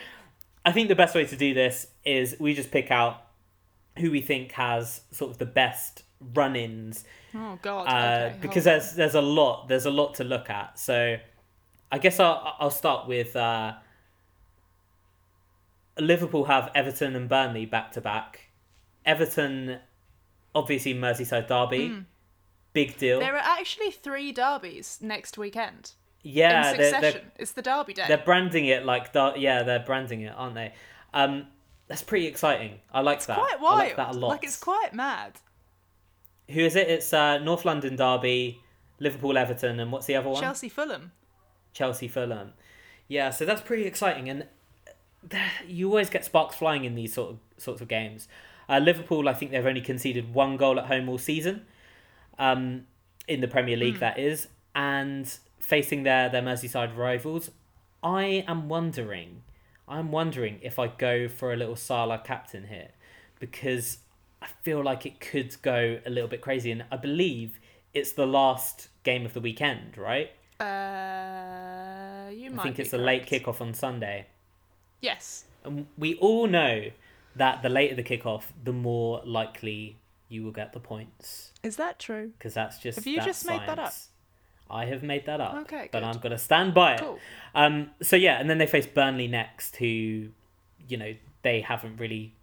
[0.64, 3.26] I think the best way to do this is we just pick out
[3.98, 6.04] who we think has sort of the best
[6.34, 7.04] run-ins.
[7.34, 7.86] Oh God!
[7.86, 10.78] Uh, okay, because there's there's a lot there's a lot to look at.
[10.78, 11.16] So
[11.92, 13.74] I guess I'll I'll start with uh,
[15.98, 18.40] Liverpool have Everton and Burnley back to back.
[19.04, 19.78] Everton,
[20.54, 22.04] obviously Merseyside derby, mm.
[22.72, 23.20] big deal.
[23.20, 25.92] There are actually three derbies next weekend.
[26.22, 27.00] Yeah, in succession.
[27.00, 28.04] They're, they're, it's the derby day.
[28.06, 30.72] They're branding it like yeah, they're branding it, aren't they?
[31.14, 31.46] Um,
[31.88, 32.78] that's pretty exciting.
[32.92, 33.38] I like it's that.
[33.38, 33.80] Quite wild.
[33.80, 34.28] I like that a lot.
[34.28, 35.32] Like it's quite mad.
[36.50, 36.88] Who is it?
[36.88, 38.60] It's uh, North London derby,
[38.98, 40.40] Liverpool Everton, and what's the other one?
[40.40, 41.12] Chelsea Fulham.
[41.72, 42.52] Chelsea Fulham.
[43.08, 44.46] Yeah, so that's pretty exciting, and
[45.66, 48.28] you always get sparks flying in these sort of sorts of games.
[48.68, 51.66] Uh, Liverpool, I think they've only conceded one goal at home all season,
[52.38, 52.86] um,
[53.26, 54.00] in the Premier League, mm.
[54.00, 57.50] that is, and facing their their Merseyside rivals,
[58.02, 59.42] I am wondering,
[59.86, 62.90] I'm wondering if I go for a little Salah captain here,
[63.38, 63.98] because
[64.40, 67.58] I feel like it could go a little bit crazy, and I believe
[67.92, 70.30] it's the last game of the weekend, right?
[70.60, 72.60] Uh, you might.
[72.60, 74.26] I think it's a late kickoff on Sunday.
[75.00, 75.44] Yes.
[75.64, 76.90] And we all know
[77.36, 79.96] that the later the kickoff, the more likely
[80.28, 81.52] you will get the points.
[81.62, 82.32] Is that true?
[82.38, 82.96] Because that's just.
[82.96, 83.60] Have you just science.
[83.60, 83.92] made that up?
[84.70, 85.54] I have made that up.
[85.62, 86.06] Okay, But good.
[86.06, 87.00] I'm going to stand by it.
[87.00, 87.18] Cool.
[87.54, 90.28] Um, so, yeah, and then they face Burnley next, who,
[90.88, 92.34] you know, they haven't really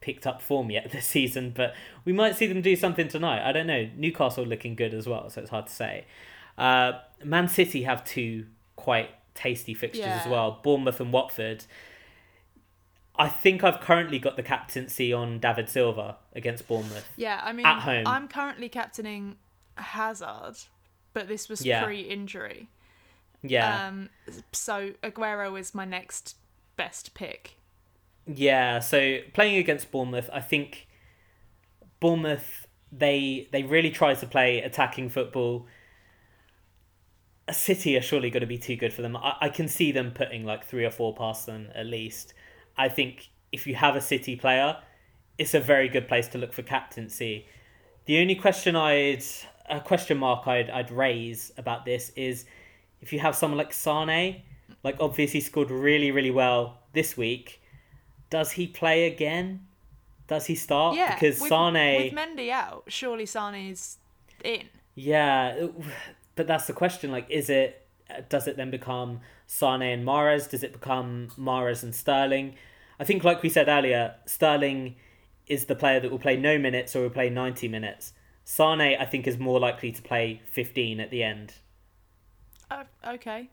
[0.00, 3.46] picked up form yet this season, but we might see them do something tonight.
[3.46, 3.88] I don't know.
[3.96, 6.06] Newcastle looking good as well, so it's hard to say.
[6.56, 6.92] Uh,
[7.22, 8.46] Man City have two
[8.76, 10.20] quite tasty fixtures yeah.
[10.20, 11.64] as well Bournemouth and Watford.
[13.16, 17.08] I think I've currently got the captaincy on David Silva against Bournemouth.
[17.16, 18.06] Yeah, I mean, at home.
[18.06, 19.36] I'm currently captaining
[19.76, 20.56] Hazard,
[21.14, 21.84] but this was yeah.
[21.84, 22.68] pre-injury.
[23.42, 23.88] Yeah.
[23.88, 24.10] Um.
[24.52, 26.36] So Aguero is my next
[26.76, 27.56] best pick.
[28.26, 28.80] Yeah.
[28.80, 30.88] So playing against Bournemouth, I think
[32.00, 35.66] Bournemouth they they really try to play attacking football
[37.48, 39.16] A city are surely going to be too good for them.
[39.16, 42.34] I, I can see them putting like three or four past them at least.
[42.76, 44.76] I think if you have a City player,
[45.38, 47.46] it's a very good place to look for captaincy.
[48.04, 49.24] The only question I'd
[49.68, 52.44] a question mark I'd I'd raise about this is
[53.00, 54.42] if you have someone like Sane,
[54.82, 57.60] like obviously scored really really well this week,
[58.30, 59.66] does he play again?
[60.26, 60.96] Does he start?
[60.96, 63.98] Yeah, because with, Sane with Mendy out, surely Sane's
[64.44, 64.68] in.
[64.94, 65.68] Yeah,
[66.38, 67.10] but that's the question.
[67.10, 67.84] Like, is it?
[68.28, 70.48] Does it then become Sane and Mahrez?
[70.48, 72.54] Does it become Mahrez and Sterling?
[72.98, 74.94] I think, like we said earlier, Sterling
[75.48, 78.12] is the player that will play no minutes or will play ninety minutes.
[78.44, 81.54] Sane, I think, is more likely to play fifteen at the end.
[82.70, 83.50] Uh, okay.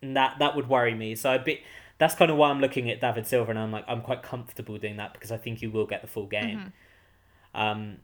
[0.00, 1.16] And that that would worry me.
[1.16, 1.60] So I'd be.
[1.98, 4.78] That's kind of why I'm looking at David Silva, and I'm like, I'm quite comfortable
[4.78, 6.58] doing that because I think you will get the full game.
[6.58, 7.60] Mm-hmm.
[7.60, 7.96] Um,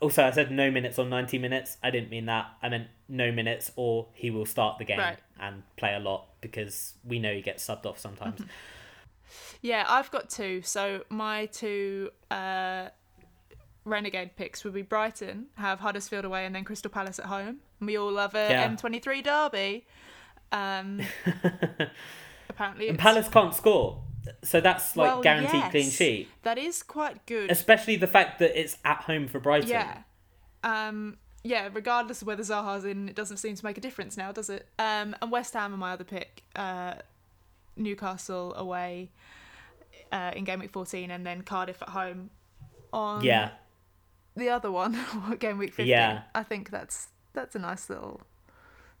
[0.00, 1.78] also, I said no minutes or 90 minutes.
[1.82, 2.46] I didn't mean that.
[2.62, 5.18] I meant no minutes or he will start the game right.
[5.40, 8.40] and play a lot because we know he gets subbed off sometimes.
[8.40, 8.50] Mm-hmm.
[9.60, 10.62] Yeah, I've got two.
[10.62, 12.90] So my two uh,
[13.84, 17.58] renegade picks would be Brighton, have Huddersfield away, and then Crystal Palace at home.
[17.80, 18.68] And we all love a yeah.
[18.68, 19.86] M23 derby.
[20.52, 21.00] Um,
[22.48, 24.00] apparently, and Palace can't score
[24.42, 26.28] so that's like well, guaranteed yes, clean sheet.
[26.42, 27.50] That is quite good.
[27.50, 29.70] Especially the fact that it's at home for Brighton.
[29.70, 29.98] Yeah.
[30.64, 34.32] Um yeah, regardless of whether Zaha's in, it doesn't seem to make a difference now,
[34.32, 34.66] does it?
[34.78, 36.42] Um and West Ham are my other pick.
[36.54, 36.94] Uh
[37.76, 39.10] Newcastle away
[40.12, 42.30] uh, in game week 14 and then Cardiff at home
[42.92, 43.50] on Yeah.
[44.34, 44.98] The other one,
[45.38, 45.86] game week 15.
[45.86, 46.22] Yeah.
[46.34, 48.22] I think that's that's a nice little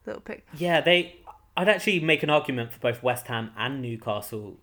[0.04, 0.46] little pick.
[0.56, 1.16] Yeah, they
[1.56, 4.58] I'd actually make an argument for both West Ham and Newcastle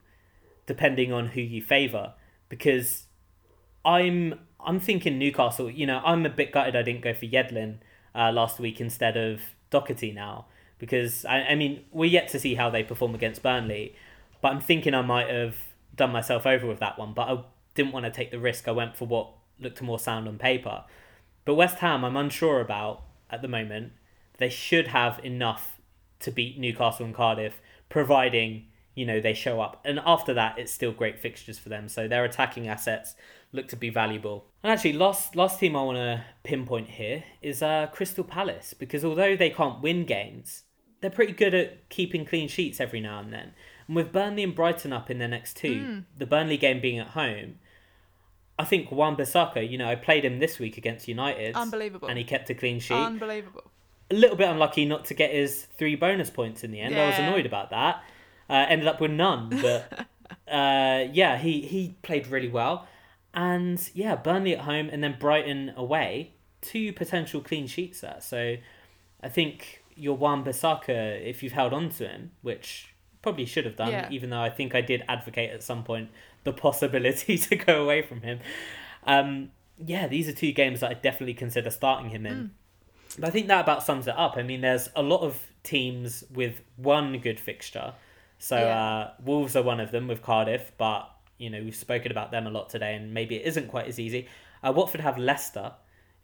[0.66, 2.14] depending on who you favour.
[2.50, 3.06] Because
[3.84, 5.70] I'm I'm thinking Newcastle.
[5.70, 7.78] You know, I'm a bit gutted I didn't go for Yedlin
[8.16, 10.46] uh, last week instead of Doherty now
[10.84, 13.96] because I, I mean we're yet to see how they perform against Burnley,
[14.42, 15.56] but I'm thinking I might have
[15.96, 17.14] done myself over with that one.
[17.14, 17.44] But I
[17.74, 18.68] didn't want to take the risk.
[18.68, 19.30] I went for what
[19.62, 20.84] looked more sound on paper.
[21.46, 23.94] But West Ham, I'm unsure about at the moment.
[24.40, 25.80] They should have enough
[26.20, 29.82] to beat Newcastle and Cardiff, providing you know they show up.
[29.86, 31.90] And after that, it's still great fixtures for them.
[31.90, 33.16] So their attacking assets
[33.52, 34.46] look to be valuable.
[34.64, 39.06] And actually, last last team I want to pinpoint here is uh, Crystal Palace because
[39.06, 40.64] although they can't win games,
[41.02, 43.54] they're pretty good at keeping clean sheets every now and then.
[43.88, 46.04] And with Burnley and Brighton up in their next two, mm.
[46.18, 47.56] the Burnley game being at home,
[48.58, 51.56] I think Wan-Bissaka, you know, I played him this week against United.
[51.56, 52.08] Unbelievable.
[52.08, 52.96] And he kept a clean sheet.
[52.96, 53.64] Unbelievable.
[54.12, 56.94] A little bit unlucky not to get his three bonus points in the end.
[56.94, 57.04] Yeah.
[57.04, 58.04] I was annoyed about that.
[58.54, 60.08] Uh, ended up with none, but
[60.48, 62.88] uh, yeah, he, he played really well.
[63.34, 68.18] And yeah, Burnley at home and then Brighton away, two potential clean sheets there.
[68.20, 68.58] So
[69.24, 72.94] I think your Wan-Bissaka, if you've held on to him, which
[73.24, 74.08] probably should have done, yeah.
[74.12, 76.12] even though I think I did advocate at some point
[76.44, 78.40] the possibility to go away from him.
[79.06, 79.50] Um,
[79.84, 82.36] yeah, these are two games that I definitely consider starting him in.
[82.38, 82.50] Mm.
[83.20, 84.38] But I think that about sums it up.
[84.38, 87.94] I mean, there's a lot of teams with one good fixture.
[88.44, 88.78] So yeah.
[88.78, 92.46] uh, Wolves are one of them with Cardiff, but you know we've spoken about them
[92.46, 94.28] a lot today, and maybe it isn't quite as easy.
[94.62, 95.72] Uh, Watford have Leicester,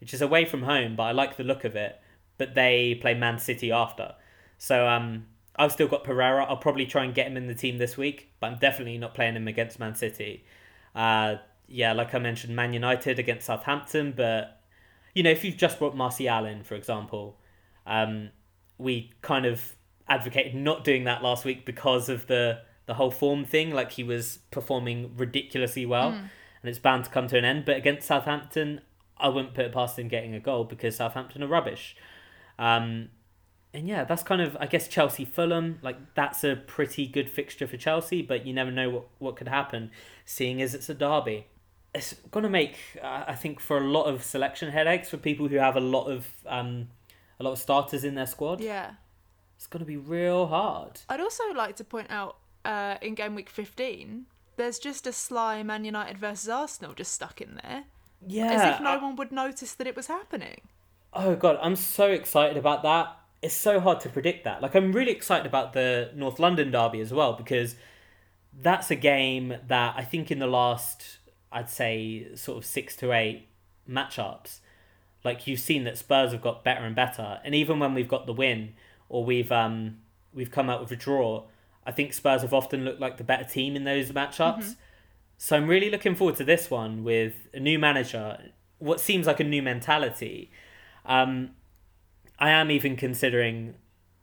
[0.00, 1.98] which is away from home, but I like the look of it.
[2.36, 4.16] But they play Man City after,
[4.58, 6.46] so um, I've still got Pereyra.
[6.46, 9.14] I'll probably try and get him in the team this week, but I'm definitely not
[9.14, 10.44] playing him against Man City.
[10.94, 11.36] Uh,
[11.68, 14.60] yeah, like I mentioned, Man United against Southampton, but
[15.14, 17.38] you know if you've just brought Martial in, for example,
[17.86, 18.28] um,
[18.76, 19.74] we kind of
[20.10, 23.70] advocated not doing that last week because of the the whole form thing.
[23.70, 26.18] Like he was performing ridiculously well, mm.
[26.18, 26.28] and
[26.64, 27.64] it's bound to come to an end.
[27.64, 28.82] But against Southampton,
[29.16, 31.96] I wouldn't put it past him getting a goal because Southampton are rubbish.
[32.58, 33.10] Um,
[33.72, 35.78] and yeah, that's kind of I guess Chelsea Fulham.
[35.80, 39.48] Like that's a pretty good fixture for Chelsea, but you never know what what could
[39.48, 39.92] happen,
[40.24, 41.46] seeing as it's a derby.
[41.94, 45.56] It's gonna make uh, I think for a lot of selection headaches for people who
[45.56, 46.88] have a lot of um,
[47.38, 48.60] a lot of starters in their squad.
[48.60, 48.94] Yeah,
[49.60, 51.02] it's gonna be real hard.
[51.10, 54.24] I'd also like to point out uh, in game week 15,
[54.56, 57.84] there's just a sly Man United versus Arsenal just stuck in there.
[58.26, 58.52] Yeah.
[58.52, 58.96] As if no I...
[58.96, 60.62] one would notice that it was happening.
[61.12, 63.14] Oh, God, I'm so excited about that.
[63.42, 64.62] It's so hard to predict that.
[64.62, 67.76] Like, I'm really excited about the North London derby as well because
[68.58, 71.18] that's a game that I think in the last,
[71.52, 73.48] I'd say, sort of six to eight
[73.86, 74.60] matchups,
[75.22, 77.40] like you've seen that Spurs have got better and better.
[77.44, 78.72] And even when we've got the win
[79.10, 79.98] or we've um
[80.32, 81.44] we've come out with a draw,
[81.84, 84.58] I think Spurs have often looked like the better team in those matchups.
[84.58, 84.70] Mm-hmm.
[85.36, 88.38] So I'm really looking forward to this one with a new manager,
[88.78, 90.50] what seems like a new mentality.
[91.04, 91.50] Um,
[92.38, 93.74] I am even considering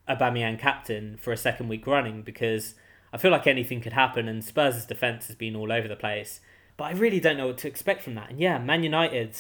[0.07, 2.75] Aubameyang captain for a second week running because
[3.11, 6.39] I feel like anything could happen and Spurs' defence has been all over the place.
[6.77, 8.29] But I really don't know what to expect from that.
[8.29, 9.35] And yeah, Man United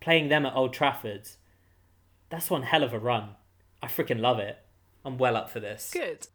[0.00, 1.28] playing them at Old Trafford,
[2.30, 3.30] that's one hell of a run.
[3.82, 4.58] I freaking love it.
[5.06, 5.90] I'm well up for this.
[5.92, 6.26] Good.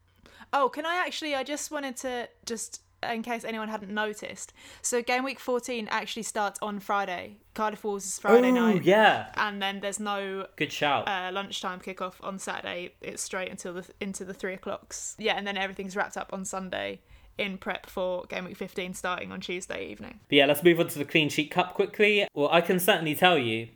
[0.53, 1.35] Oh, can I actually?
[1.35, 4.53] I just wanted to just in case anyone hadn't noticed.
[4.81, 7.37] So game week 14 actually starts on Friday.
[7.53, 8.83] Cardiff Wolves is Friday Ooh, night.
[8.83, 9.31] yeah.
[9.35, 12.93] And then there's no good shout uh, lunchtime kickoff on Saturday.
[13.01, 15.15] It's straight until the into the three o'clocks.
[15.19, 17.01] Yeah, and then everything's wrapped up on Sunday
[17.37, 20.19] in prep for game week 15 starting on Tuesday evening.
[20.29, 22.27] But yeah, let's move on to the clean sheet cup quickly.
[22.33, 23.69] Well, I can certainly tell you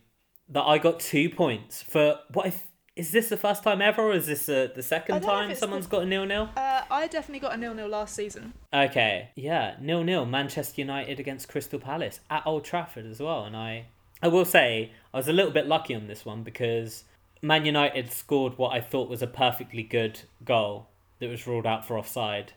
[0.50, 4.14] that I got two points for what if is this the first time ever, or
[4.14, 5.92] is this uh, the second time someone's the...
[5.92, 6.50] got a nil nil?
[6.56, 8.54] Uh, I definitely got a nil nil last season.
[8.74, 10.26] Okay, yeah, nil nil.
[10.26, 13.88] Manchester United against Crystal Palace at Old Trafford as well, and I,
[14.22, 17.04] I will say, I was a little bit lucky on this one because
[17.42, 20.88] Man United scored what I thought was a perfectly good goal
[21.20, 22.54] that was ruled out for offside,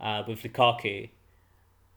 [0.00, 1.10] uh, with Lukaku,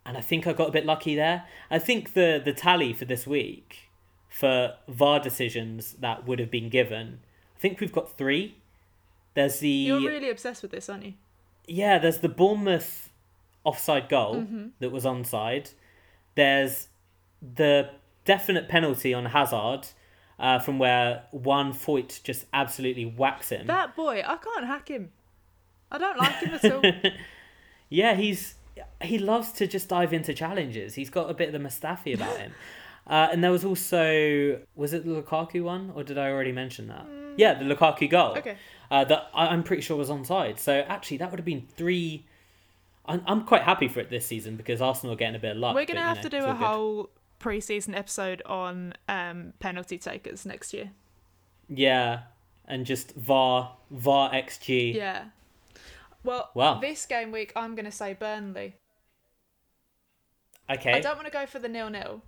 [0.05, 1.45] and I think I got a bit lucky there.
[1.71, 3.89] I think the the tally for this week
[4.29, 7.19] for VAR decisions that would have been given
[7.63, 8.57] think we've got three.
[9.35, 9.69] There's the.
[9.69, 11.13] You're really obsessed with this, aren't you?
[11.65, 13.09] Yeah, there's the Bournemouth
[13.63, 14.67] offside goal mm-hmm.
[14.79, 15.71] that was onside.
[16.35, 16.89] There's
[17.41, 17.89] the
[18.25, 19.87] definite penalty on Hazard
[20.37, 23.65] uh, from where Juan Foyth just absolutely whacks him.
[23.67, 25.11] That boy, I can't hack him.
[25.89, 27.11] I don't like him at all.
[27.89, 28.55] yeah, he's
[29.01, 30.95] he loves to just dive into challenges.
[30.95, 32.53] He's got a bit of the Mustafi about him.
[33.05, 36.87] Uh, and there was also was it the Lukaku one, or did I already mention
[36.87, 37.05] that?
[37.05, 37.22] Mm.
[37.37, 38.37] Yeah, the Lukaku goal.
[38.37, 38.57] Okay.
[38.91, 40.59] Uh, that I'm pretty sure was onside.
[40.59, 42.25] So actually, that would have been three.
[43.05, 45.57] I'm, I'm quite happy for it this season because Arsenal are getting a bit of
[45.57, 45.75] luck.
[45.75, 47.09] We're gonna but, have know, to do a whole
[47.39, 50.91] pre-season episode on um, penalty takers next year.
[51.67, 52.21] Yeah,
[52.65, 54.93] and just VAR VAR XG.
[54.93, 55.25] Yeah.
[56.23, 56.79] Well, wow.
[56.79, 58.77] this game week I'm going to say Burnley.
[60.69, 60.93] Okay.
[60.93, 62.21] I don't want to go for the nil nil.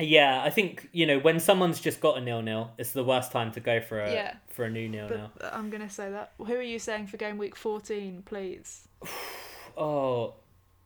[0.00, 3.30] Yeah, I think you know when someone's just got a nil nil, it's the worst
[3.30, 4.34] time to go for a yeah.
[4.48, 5.30] for a new nil nil.
[5.52, 6.32] I'm gonna say that.
[6.38, 8.88] Who are you saying for game week 14, please?
[9.76, 10.34] oh,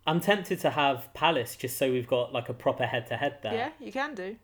[0.06, 3.38] I'm tempted to have Palace just so we've got like a proper head to head
[3.42, 3.54] there.
[3.54, 4.36] Yeah, you can do.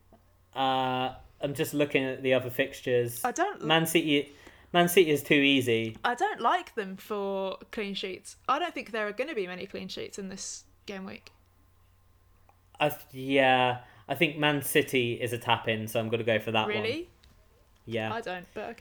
[0.54, 3.22] Uh, I'm just looking at the other fixtures.
[3.22, 3.64] I don't.
[3.64, 4.34] Man City.
[4.72, 5.96] Man City is too easy.
[6.04, 8.36] I don't like them for clean sheets.
[8.48, 11.30] I don't think there are going to be many clean sheets in this game week.
[12.80, 13.78] I yeah,
[14.09, 16.66] I think Man City is a tap in, so I'm going to go for that
[16.66, 16.78] really?
[16.78, 16.88] one.
[16.88, 17.11] Really?
[17.86, 18.12] Yeah.
[18.12, 18.76] I don't, but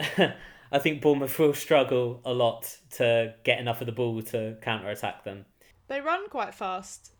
[0.00, 0.34] okay.
[0.72, 4.88] I think Bournemouth will struggle a lot to get enough of the ball to counter
[4.88, 5.44] attack them.
[5.88, 7.12] They run quite fast.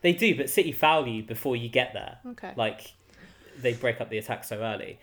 [0.00, 2.18] They do, but City foul you before you get there.
[2.26, 2.52] Okay.
[2.56, 2.92] Like
[3.60, 4.98] they break up the attack so early.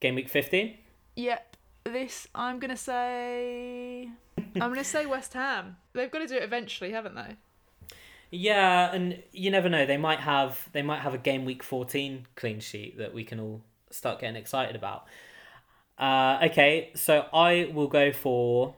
[0.00, 0.76] Game week 15?
[1.16, 5.76] Yep this I'm gonna say I'm gonna say West Ham.
[5.92, 7.36] They've got to do it eventually, haven't they?
[8.34, 9.86] Yeah, and you never know.
[9.86, 13.38] They might have they might have a game week fourteen clean sheet that we can
[13.38, 15.06] all start getting excited about.
[15.96, 18.74] Uh, okay, so I will go for.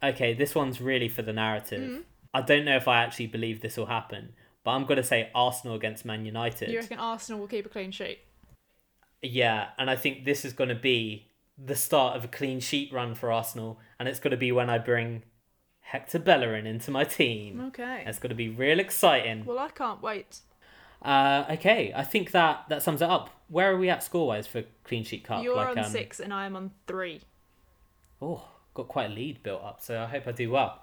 [0.00, 1.90] Okay, this one's really for the narrative.
[1.90, 2.00] Mm-hmm.
[2.32, 4.32] I don't know if I actually believe this will happen,
[4.62, 6.70] but I'm going to say Arsenal against Man United.
[6.70, 8.20] You reckon Arsenal will keep a clean sheet?
[9.22, 11.26] Yeah, and I think this is going to be
[11.58, 14.70] the start of a clean sheet run for Arsenal, and it's going to be when
[14.70, 15.24] I bring
[15.90, 17.60] Hector Bellerin into my team.
[17.68, 18.02] Okay.
[18.04, 19.44] That's going to be real exciting.
[19.44, 20.38] Well, I can't wait.
[21.02, 23.30] Uh, okay, I think that that sums it up.
[23.48, 25.42] Where are we at score wise for clean sheet cup?
[25.42, 25.90] You're like, on um...
[25.90, 27.22] six, and I am on three.
[28.22, 30.80] Oh, got quite a lead built up, so I hope I do well.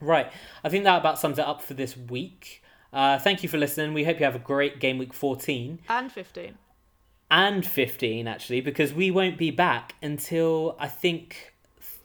[0.00, 0.32] Right,
[0.64, 2.64] I think that about sums it up for this week.
[2.92, 3.94] Uh, thank you for listening.
[3.94, 6.58] We hope you have a great game week 14 and 15
[7.30, 11.49] and 15 actually because we won't be back until I think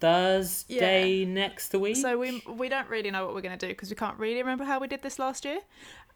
[0.05, 1.27] Thursday yeah.
[1.27, 1.95] next week.
[1.95, 4.37] So we we don't really know what we're going to do because we can't really
[4.37, 5.59] remember how we did this last year.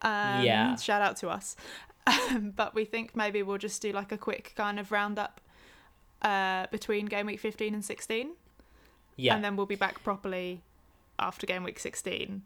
[0.02, 0.76] Um, yeah.
[0.76, 1.56] Shout out to us.
[2.40, 5.40] but we think maybe we'll just do like a quick kind of roundup
[6.22, 8.30] uh, between game week 15 and 16.
[9.16, 9.34] Yeah.
[9.34, 10.62] And then we'll be back properly
[11.18, 12.42] after game week 16.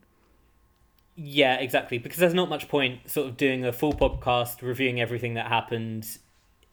[1.16, 1.98] Yeah, exactly.
[1.98, 6.18] Because there's not much point sort of doing a full podcast reviewing everything that happened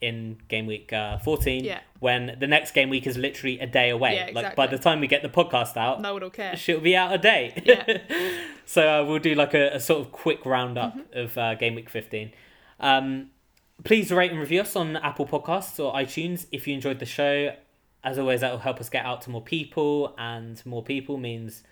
[0.02, 1.80] in game week uh, 14 yeah.
[2.00, 4.16] when the next game week is literally a day away.
[4.16, 4.42] Yeah, exactly.
[4.42, 6.56] Like by the time we get the podcast out, no one will care.
[6.56, 7.62] She'll be out a day.
[7.64, 7.98] Yeah.
[8.66, 11.18] so uh, we'll do like a, a, sort of quick roundup mm-hmm.
[11.18, 12.32] of uh, game week 15.
[12.80, 13.30] Um,
[13.84, 17.54] please rate and review us on Apple Podcasts or iTunes if you enjoyed the show.
[18.04, 21.62] As always, that will help us get out to more people, and more people means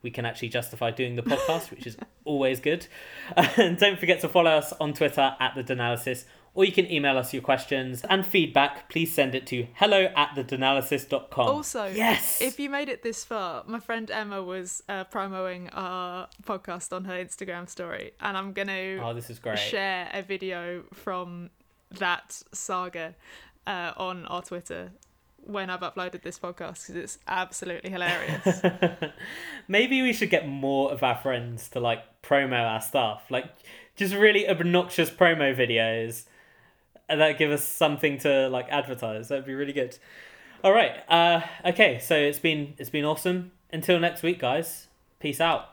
[0.00, 2.86] we can actually justify doing the podcast, which is always good.
[3.36, 6.24] and don't forget to follow us on Twitter at the DANalysis
[6.54, 8.88] or you can email us your questions and feedback.
[8.88, 11.48] Please send it to hello at thedanalysis.com.
[11.48, 16.28] Also, yes, if you made it this far, my friend Emma was uh, promoting our
[16.44, 19.58] podcast on her Instagram story, and I'm going to oh, this is great.
[19.58, 21.50] share a video from
[21.98, 23.14] that saga
[23.66, 24.92] uh, on our Twitter
[25.44, 28.62] when I've uploaded this podcast because it's absolutely hilarious.
[29.68, 33.46] Maybe we should get more of our friends to like promo our stuff, like
[33.96, 36.24] just really obnoxious promo videos
[37.12, 39.28] and that give us something to like advertise.
[39.28, 39.98] That'd be really good.
[40.64, 40.92] All right.
[41.08, 41.98] Uh, okay.
[41.98, 43.52] So it's been it's been awesome.
[43.70, 44.88] Until next week, guys.
[45.20, 45.71] Peace out.